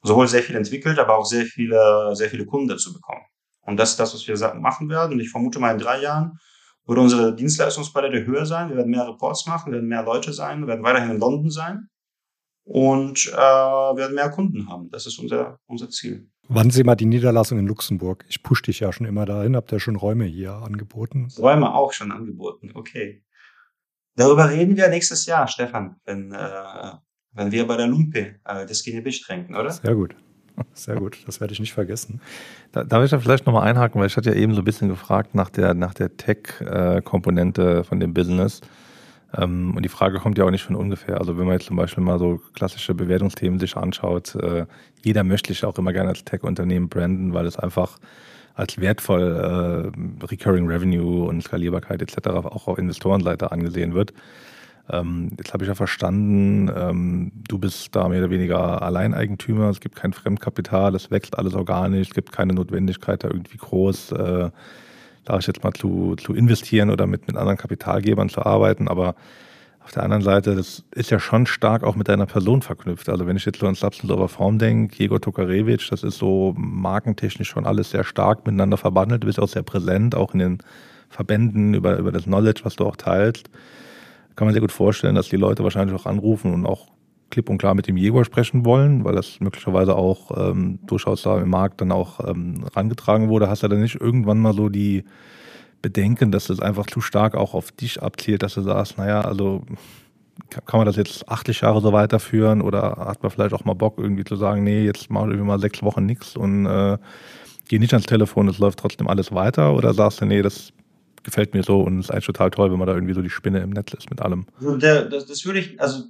[0.03, 3.23] sowohl sehr viel entwickelt, aber auch sehr viele, sehr viele Kunden dazu bekommen.
[3.71, 5.13] Und das ist das, was wir machen werden.
[5.13, 6.39] Und ich vermute mal in drei Jahren
[6.87, 8.69] wird unsere Dienstleistungspalette höher sein.
[8.69, 11.51] Wir werden mehr Reports machen, wir werden mehr Leute sein, wir werden weiterhin in London
[11.51, 11.89] sein
[12.65, 14.91] und äh, werden mehr Kunden haben.
[14.91, 16.29] Das ist unser, unser Ziel.
[16.49, 18.25] Wann sehen wir die Niederlassung in Luxemburg?
[18.29, 19.55] Ich pushe dich ja schon immer dahin.
[19.55, 21.29] Habt ihr schon Räume hier angeboten?
[21.39, 23.25] Räume auch schon angeboten, okay.
[24.17, 26.93] Darüber reden wir nächstes Jahr, Stefan, wenn, äh,
[27.33, 29.71] wenn wir bei der Lumpe äh, das Skinny Bitch trinken, oder?
[29.71, 30.17] Sehr gut.
[30.75, 32.21] Sehr gut, das werde ich nicht vergessen.
[32.73, 34.89] Da, darf ich da vielleicht nochmal einhaken, weil ich hatte ja eben so ein bisschen
[34.89, 38.61] gefragt nach der, nach der Tech-Komponente von dem Business.
[39.37, 41.19] Ähm, und die Frage kommt ja auch nicht von ungefähr.
[41.19, 44.67] Also wenn man jetzt zum Beispiel mal so klassische Bewertungsthemen sich anschaut, äh,
[45.03, 47.99] jeder möchte sich auch immer gerne als Tech-Unternehmen branden, weil es einfach
[48.55, 52.29] als wertvoll äh, Recurring Revenue und Skalierbarkeit etc.
[52.29, 54.13] auch auf Investorenseite angesehen wird.
[54.89, 59.81] Ähm, jetzt habe ich ja verstanden, ähm, du bist da mehr oder weniger Alleineigentümer, es
[59.81, 64.51] gibt kein Fremdkapital, es wächst alles organisch, es gibt keine Notwendigkeit, da irgendwie groß, äh,
[65.27, 68.89] sage ich jetzt mal, zu, zu investieren oder mit, mit anderen Kapitalgebern zu arbeiten.
[68.89, 69.15] Aber
[69.85, 73.09] auf der anderen Seite, das ist ja schon stark auch mit deiner Person verknüpft.
[73.09, 77.49] Also wenn ich jetzt so an Slapsendorfer Form denke, Jegor Tokarewitsch, das ist so markentechnisch
[77.49, 79.23] schon alles sehr stark miteinander verbandelt.
[79.23, 80.59] Du bist auch sehr präsent, auch in den
[81.09, 83.51] Verbänden über, über das Knowledge, was du auch teilst
[84.41, 86.87] kann man sehr gut vorstellen, dass die Leute wahrscheinlich auch anrufen und auch
[87.29, 91.39] klipp und klar mit dem Jaguar sprechen wollen, weil das möglicherweise auch ähm, durchaus da
[91.39, 93.51] im Markt dann auch ähm, rangetragen wurde.
[93.51, 95.05] Hast du dann nicht irgendwann mal so die
[95.83, 99.61] Bedenken, dass das einfach zu stark auch auf dich abzielt, dass du sagst, naja, also
[100.49, 103.99] kann man das jetzt 80 Jahre so weiterführen oder hat man vielleicht auch mal Bock
[103.99, 106.97] irgendwie zu sagen, nee, jetzt mache ich irgendwie mal sechs Wochen nichts und äh,
[107.69, 110.73] gehe nicht ans Telefon, es läuft trotzdem alles weiter oder sagst du, nee, das
[111.23, 113.61] gefällt mir so und ist eigentlich total toll, wenn man da irgendwie so die Spinne
[113.61, 114.47] im Netz ist mit allem.
[114.57, 116.05] Also der, das, das würde ich, also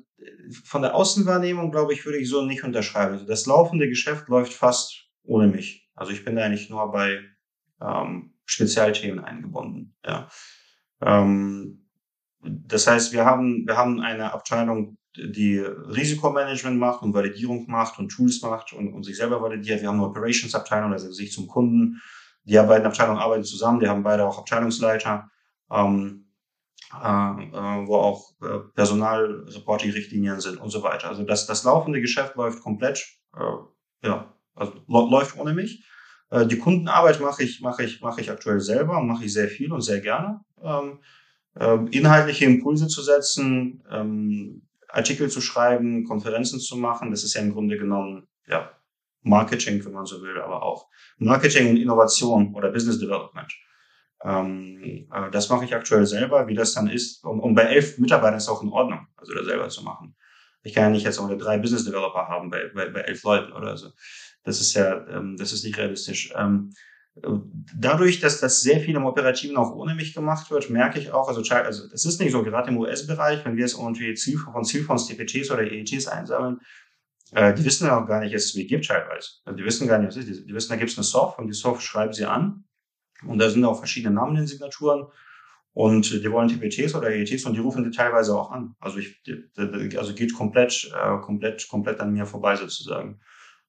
[0.64, 3.12] von der Außenwahrnehmung, glaube ich, würde ich so nicht unterschreiben.
[3.14, 5.88] Also das laufende Geschäft läuft fast ohne mich.
[5.94, 7.20] Also ich bin da eigentlich nur bei
[7.80, 9.94] ähm, Spezialthemen eingebunden.
[10.04, 10.28] Ja.
[11.02, 11.86] Ähm,
[12.42, 18.11] das heißt, wir haben, wir haben eine Abteilung, die Risikomanagement macht und Validierung macht und
[18.11, 19.82] Tools macht und, und sich selber validiert.
[19.82, 22.00] Wir haben eine Operations-Abteilung, also sich zum Kunden
[22.45, 25.30] die beiden Abteilungen arbeiten zusammen, die haben beide auch Abteilungsleiter,
[25.70, 26.26] ähm,
[26.93, 31.09] äh, äh, wo auch äh, Personalreporting-Richtlinien sind und so weiter.
[31.09, 35.84] Also das, das laufende Geschäft läuft komplett äh, ja, also läuft ohne mich.
[36.30, 39.49] Äh, die Kundenarbeit mache ich, mache ich, mache ich aktuell selber und mache ich sehr
[39.49, 40.41] viel und sehr gerne.
[40.62, 41.01] Ähm,
[41.59, 47.43] äh, inhaltliche Impulse zu setzen, ähm, Artikel zu schreiben, Konferenzen zu machen, das ist ja
[47.43, 48.70] im Grunde genommen ja,
[49.22, 53.52] Marketing, wenn man so will, aber auch Marketing und Innovation oder Business Development.
[54.22, 57.24] Ähm, äh, das mache ich aktuell selber, wie das dann ist.
[57.24, 60.14] Und, und bei elf Mitarbeitern ist auch in Ordnung, also das selber zu machen.
[60.62, 63.52] Ich kann ja nicht jetzt auch drei Business Developer haben bei, bei, bei elf Leuten
[63.52, 63.90] oder so.
[64.44, 66.32] Das ist ja, ähm, das ist nicht realistisch.
[66.36, 66.70] Ähm,
[67.74, 71.28] dadurch, dass das sehr viel im Operativen auch ohne mich gemacht wird, merke ich auch,
[71.28, 74.64] also, also es ist nicht so, gerade im US-Bereich, wenn wir jetzt irgendwie Ziel, von
[74.64, 76.60] Zielfonds TPTs oder EETs einsammeln,
[77.33, 79.31] äh, die wissen ja auch gar nicht, dass es wie gibt teilweise.
[79.45, 80.49] Also die wissen gar nicht, was es ist.
[80.49, 82.64] Die, wissen, da gibt es eine Soft und die Soft schreiben sie an
[83.26, 85.07] und da sind auch verschiedene Namen in Signaturen
[85.72, 88.74] und die wollen TPTs oder EETs und die rufen die teilweise auch an.
[88.81, 89.22] Also ich,
[89.97, 93.20] also geht komplett, äh, komplett, komplett an mir vorbei sozusagen.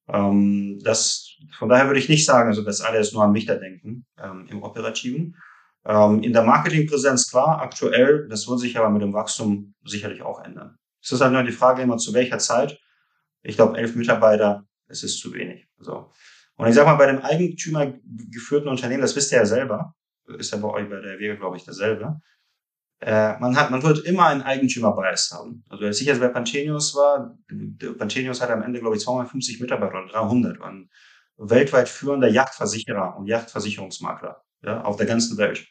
[0.08, 3.46] Ähm, das, von daher würde ich nicht sagen, also dass alle jetzt nur an mich
[3.46, 5.38] da denken ähm, im Operativen.
[5.86, 10.44] Ähm, in der Marketingpräsenz klar, aktuell, das wird sich aber mit dem Wachstum sicherlich auch
[10.44, 10.78] ändern.
[11.02, 12.80] Es ist halt nur die Frage immer, zu welcher Zeit.
[13.44, 15.68] Ich glaube, elf Mitarbeiter, es ist zu wenig.
[15.80, 16.12] So.
[16.56, 19.96] Und ich sag mal, bei dem Eigentümer geführten Unternehmen, das wisst ihr ja selber,
[20.38, 22.22] ist ja bei euch bei der Wege, glaube ich, dasselbe.
[23.00, 25.64] Äh, man hat, man wird immer einen Eigentümer-Bias haben.
[25.70, 27.36] Also als ich jetzt bei Pantenius war,
[27.98, 30.90] Pantenius hat am Ende, glaube ich, 250 Mitarbeiter oder 300, waren
[31.38, 35.68] weltweit führender Yachtversicherer und Yachtversicherungsmakler ja, auf der ganzen Welt.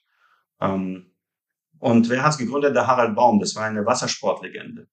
[0.61, 1.15] Ähm,
[1.79, 2.75] und wer hat es gegründet?
[2.75, 3.41] Der Harald Baum.
[3.41, 4.89] Das war eine Wassersportlegende.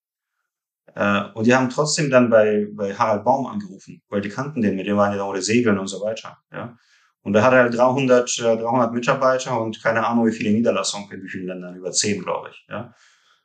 [0.98, 4.76] Äh, und die haben trotzdem dann bei, bei Harald Baum angerufen, weil die kannten den,
[4.76, 6.40] mit dem waren dann oder segeln und so weiter.
[6.52, 6.76] Ja.
[7.22, 11.30] Und da hat er 300, 300 Mitarbeiter und keine Ahnung, wie viele Niederlassungen in wie
[11.30, 12.66] vielen Ländern, über zehn, glaube ich.
[12.68, 12.96] Ja.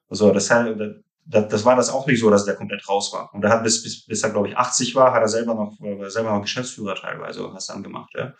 [0.09, 3.29] Also das, das, das war das auch nicht so, dass der komplett raus war.
[3.35, 5.79] Und er hat bis, bis, bis er, glaube ich, 80 war, hat er selber noch,
[5.79, 8.13] war selber noch Geschäftsführer teilweise und hat dann gemacht.
[8.15, 8.33] Ja.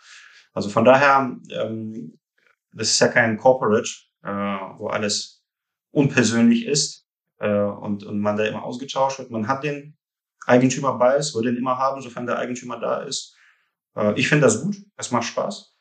[0.53, 2.17] Also von daher, ähm,
[2.71, 3.89] das ist ja kein Corporate,
[4.23, 5.43] äh, wo alles
[5.91, 7.02] unpersönlich ist äh,
[7.49, 9.31] und, und man da immer ausgetauscht wird.
[9.31, 9.97] Man hat den
[10.45, 13.35] Eigentümer bei, es würde den immer haben, sofern der Eigentümer da ist.
[13.95, 15.75] Äh, ich finde das gut, es macht Spaß.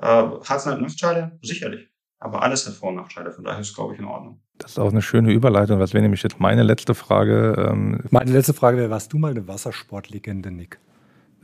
[0.00, 1.38] Äh, hat es halt Nachteile?
[1.42, 1.88] Sicherlich.
[2.20, 4.40] Aber alles hat Vor- und Nachteile, von daher ist es, glaube ich, in Ordnung.
[4.58, 5.78] Das ist auch eine schöne Überleitung.
[5.78, 7.68] Was wäre nämlich jetzt meine letzte Frage?
[7.70, 10.80] Ähm, meine letzte Frage wäre, warst du mal eine Wassersportlegende, Nick?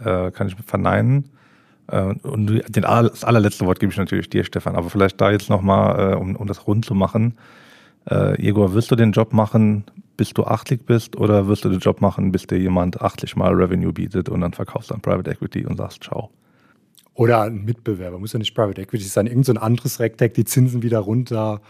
[0.01, 1.31] Äh, kann ich verneinen.
[1.87, 4.75] Äh, und den, das allerletzte Wort gebe ich natürlich dir, Stefan.
[4.75, 7.39] Aber vielleicht da jetzt nochmal, äh, um, um das rund zu machen.
[8.11, 9.85] Äh, Igor, wirst du den Job machen,
[10.17, 13.53] bis du achtlich bist oder wirst du den Job machen, bis dir jemand achtlich mal
[13.53, 16.31] Revenue bietet und dann verkaufst du an Private Equity und sagst ciao?
[17.15, 20.45] Oder ein Mitbewerber, muss ja nicht Private Equity sein, irgend so ein anderes RegTech, die
[20.45, 21.61] Zinsen wieder runter,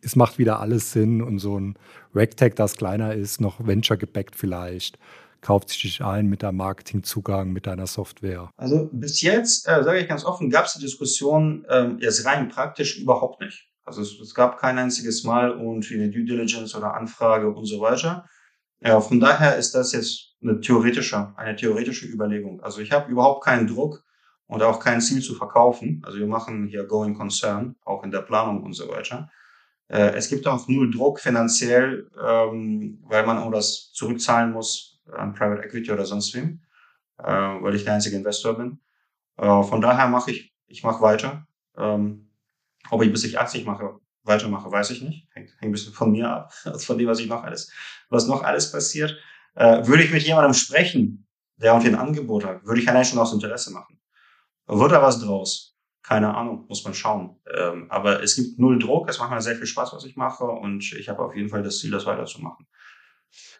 [0.00, 1.76] es macht wieder alles Sinn und so ein
[2.14, 4.98] RegTech, das kleiner ist, noch Venture gebackt vielleicht,
[5.40, 8.50] kauft sich dich ein mit deinem Marketingzugang, mit deiner Software.
[8.56, 12.48] Also bis jetzt, äh, sage ich ganz offen, gab es die Diskussion ähm, jetzt rein
[12.48, 13.71] praktisch überhaupt nicht.
[13.84, 17.80] Also es, es gab kein einziges Mal irgendwie eine Due Diligence oder Anfrage und so
[17.80, 18.26] weiter.
[18.80, 22.60] Ja, von daher ist das jetzt eine theoretische, eine theoretische Überlegung.
[22.62, 24.04] Also ich habe überhaupt keinen Druck
[24.46, 26.02] und auch kein Ziel zu verkaufen.
[26.04, 29.30] Also wir machen hier Going Concern, auch in der Planung und so weiter.
[29.88, 35.34] Äh, es gibt auch null Druck finanziell, ähm, weil man auch das zurückzahlen muss an
[35.34, 36.62] Private Equity oder sonst wem,
[37.18, 38.80] äh, weil ich der einzige Investor bin.
[39.36, 41.46] Äh, von daher mache ich, ich mache weiter.
[41.76, 42.31] Ähm,
[42.90, 45.28] ob ich bis ich 80 mache, weitermache, weiß ich nicht.
[45.32, 47.72] Hängt, hängt ein bisschen von mir ab, also von dem, was ich noch alles,
[48.08, 49.16] was noch alles passiert.
[49.54, 51.26] Äh, würde ich mit jemandem sprechen,
[51.56, 54.00] der irgendwie ein Angebot hat, würde ich allein schon aus Interesse machen.
[54.66, 55.76] Wird da was draus?
[56.02, 57.40] Keine Ahnung, muss man schauen.
[57.54, 60.44] Ähm, aber es gibt null Druck, es macht mir sehr viel Spaß, was ich mache
[60.44, 62.66] und ich habe auf jeden Fall das Ziel, das weiterzumachen.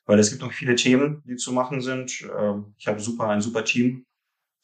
[0.06, 2.22] Weil es gibt noch viele Themen, die zu machen sind.
[2.36, 4.06] Ähm, ich habe super, ein super Team.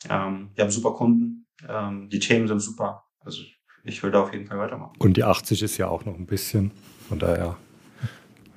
[0.09, 1.47] Ähm, ich habe super Kunden.
[1.67, 3.05] Ähm, die Themen sind super.
[3.21, 3.43] Also
[3.85, 4.93] ich will da auf jeden Fall weitermachen.
[4.99, 6.70] Und die 80 ist ja auch noch ein bisschen,
[7.09, 7.57] von daher.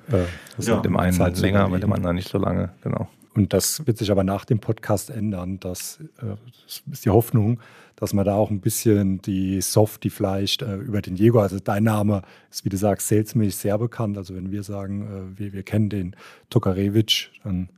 [0.08, 0.24] Äh,
[0.56, 0.76] das ja.
[0.76, 3.08] mit dem einen Zeit länger, mit dem anderen nicht so lange, genau.
[3.34, 5.58] Und das wird sich aber nach dem Podcast ändern.
[5.60, 7.60] Das, äh, das ist die Hoffnung,
[7.96, 11.58] dass man da auch ein bisschen die Soft, die vielleicht äh, über den Diego, also
[11.58, 14.18] dein Name ist, wie du sagst, salesmäßig sehr bekannt.
[14.18, 16.16] Also wenn wir sagen, äh, wir, wir kennen den
[16.50, 17.70] Tokarewitsch, dann,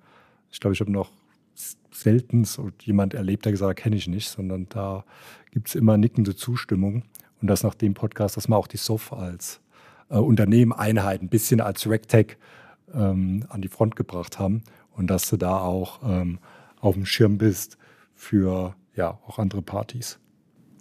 [0.50, 1.10] ich glaube, ich habe noch
[1.92, 2.44] selten
[2.82, 5.04] jemand erlebt, der gesagt hat, kenne ich nicht, sondern da
[5.52, 7.04] gibt es immer nickende Zustimmung
[7.44, 9.60] und das nach dem Podcast, dass wir auch die SOF als
[10.08, 12.38] äh, Unternehmen, Einheit, ein bisschen als RegTech
[12.94, 16.38] ähm, an die Front gebracht haben und dass du da auch ähm,
[16.80, 17.76] auf dem Schirm bist
[18.14, 20.18] für ja auch andere Partys.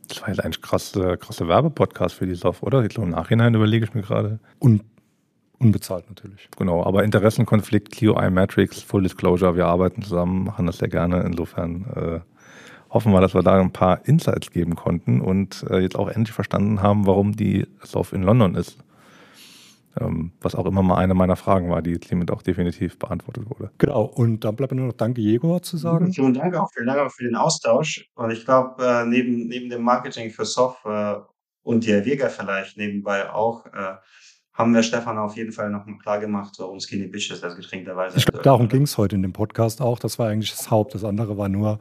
[0.08, 2.82] Das war jetzt eigentlich krasse, krasse Werbepodcast für die SOF, oder?
[2.86, 4.40] Ich glaube, im Nachhinein überlege ich mir gerade.
[4.60, 4.86] Und
[5.60, 6.48] unbezahlt natürlich.
[6.58, 11.24] Genau, aber Interessenkonflikt, QI Matrix, Full Disclosure, wir arbeiten zusammen, machen das sehr gerne.
[11.24, 12.20] Insofern äh,
[12.94, 16.34] hoffen wir, dass wir da ein paar Insights geben konnten und äh, jetzt auch endlich
[16.34, 18.78] verstanden haben, warum die Soft in London ist.
[20.00, 23.48] Ähm, was auch immer mal eine meiner Fragen war, die jetzt hiermit auch definitiv beantwortet
[23.48, 23.72] wurde.
[23.78, 26.12] Genau, und dann bleibt mir nur noch Danke, Jegor, zu sagen.
[26.12, 28.10] Vielen Dank auch, vielen Dank auch für den Austausch.
[28.16, 31.28] Und ich glaube, äh, neben, neben dem Marketing für Software
[31.62, 33.96] und die Vega vielleicht nebenbei auch, äh,
[34.54, 37.86] haben wir Stefan auf jeden Fall noch mal klar gemacht, warum Skinny Bitches das Getränk
[37.86, 40.00] der Weise Ich glaube, darum ging es heute in dem Podcast auch.
[40.00, 40.94] Das war eigentlich das Haupt.
[40.94, 41.80] Das andere war nur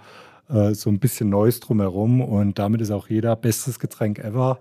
[0.49, 2.21] äh, so ein bisschen Neues drumherum.
[2.21, 4.59] Und damit ist auch jeder bestes Getränk ever.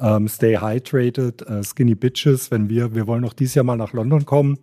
[0.00, 2.50] Ähm, stay hydrated, äh, Skinny Bitches.
[2.50, 4.58] Wenn wir, wir wollen noch dieses Jahr mal nach London kommen,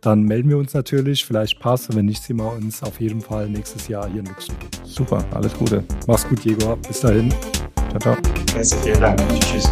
[0.00, 1.24] dann melden wir uns natürlich.
[1.24, 1.94] Vielleicht passt.
[1.94, 4.70] Wenn nicht, sehen wir uns auf jeden Fall nächstes Jahr hier in Luxemburg.
[4.84, 5.82] Super, alles Gute.
[6.06, 6.76] Mach's gut, Jegor.
[6.76, 7.32] Bis dahin.
[7.98, 8.16] Ciao, ciao.
[8.82, 9.40] Vielen Dank.
[9.40, 9.70] Tschüss.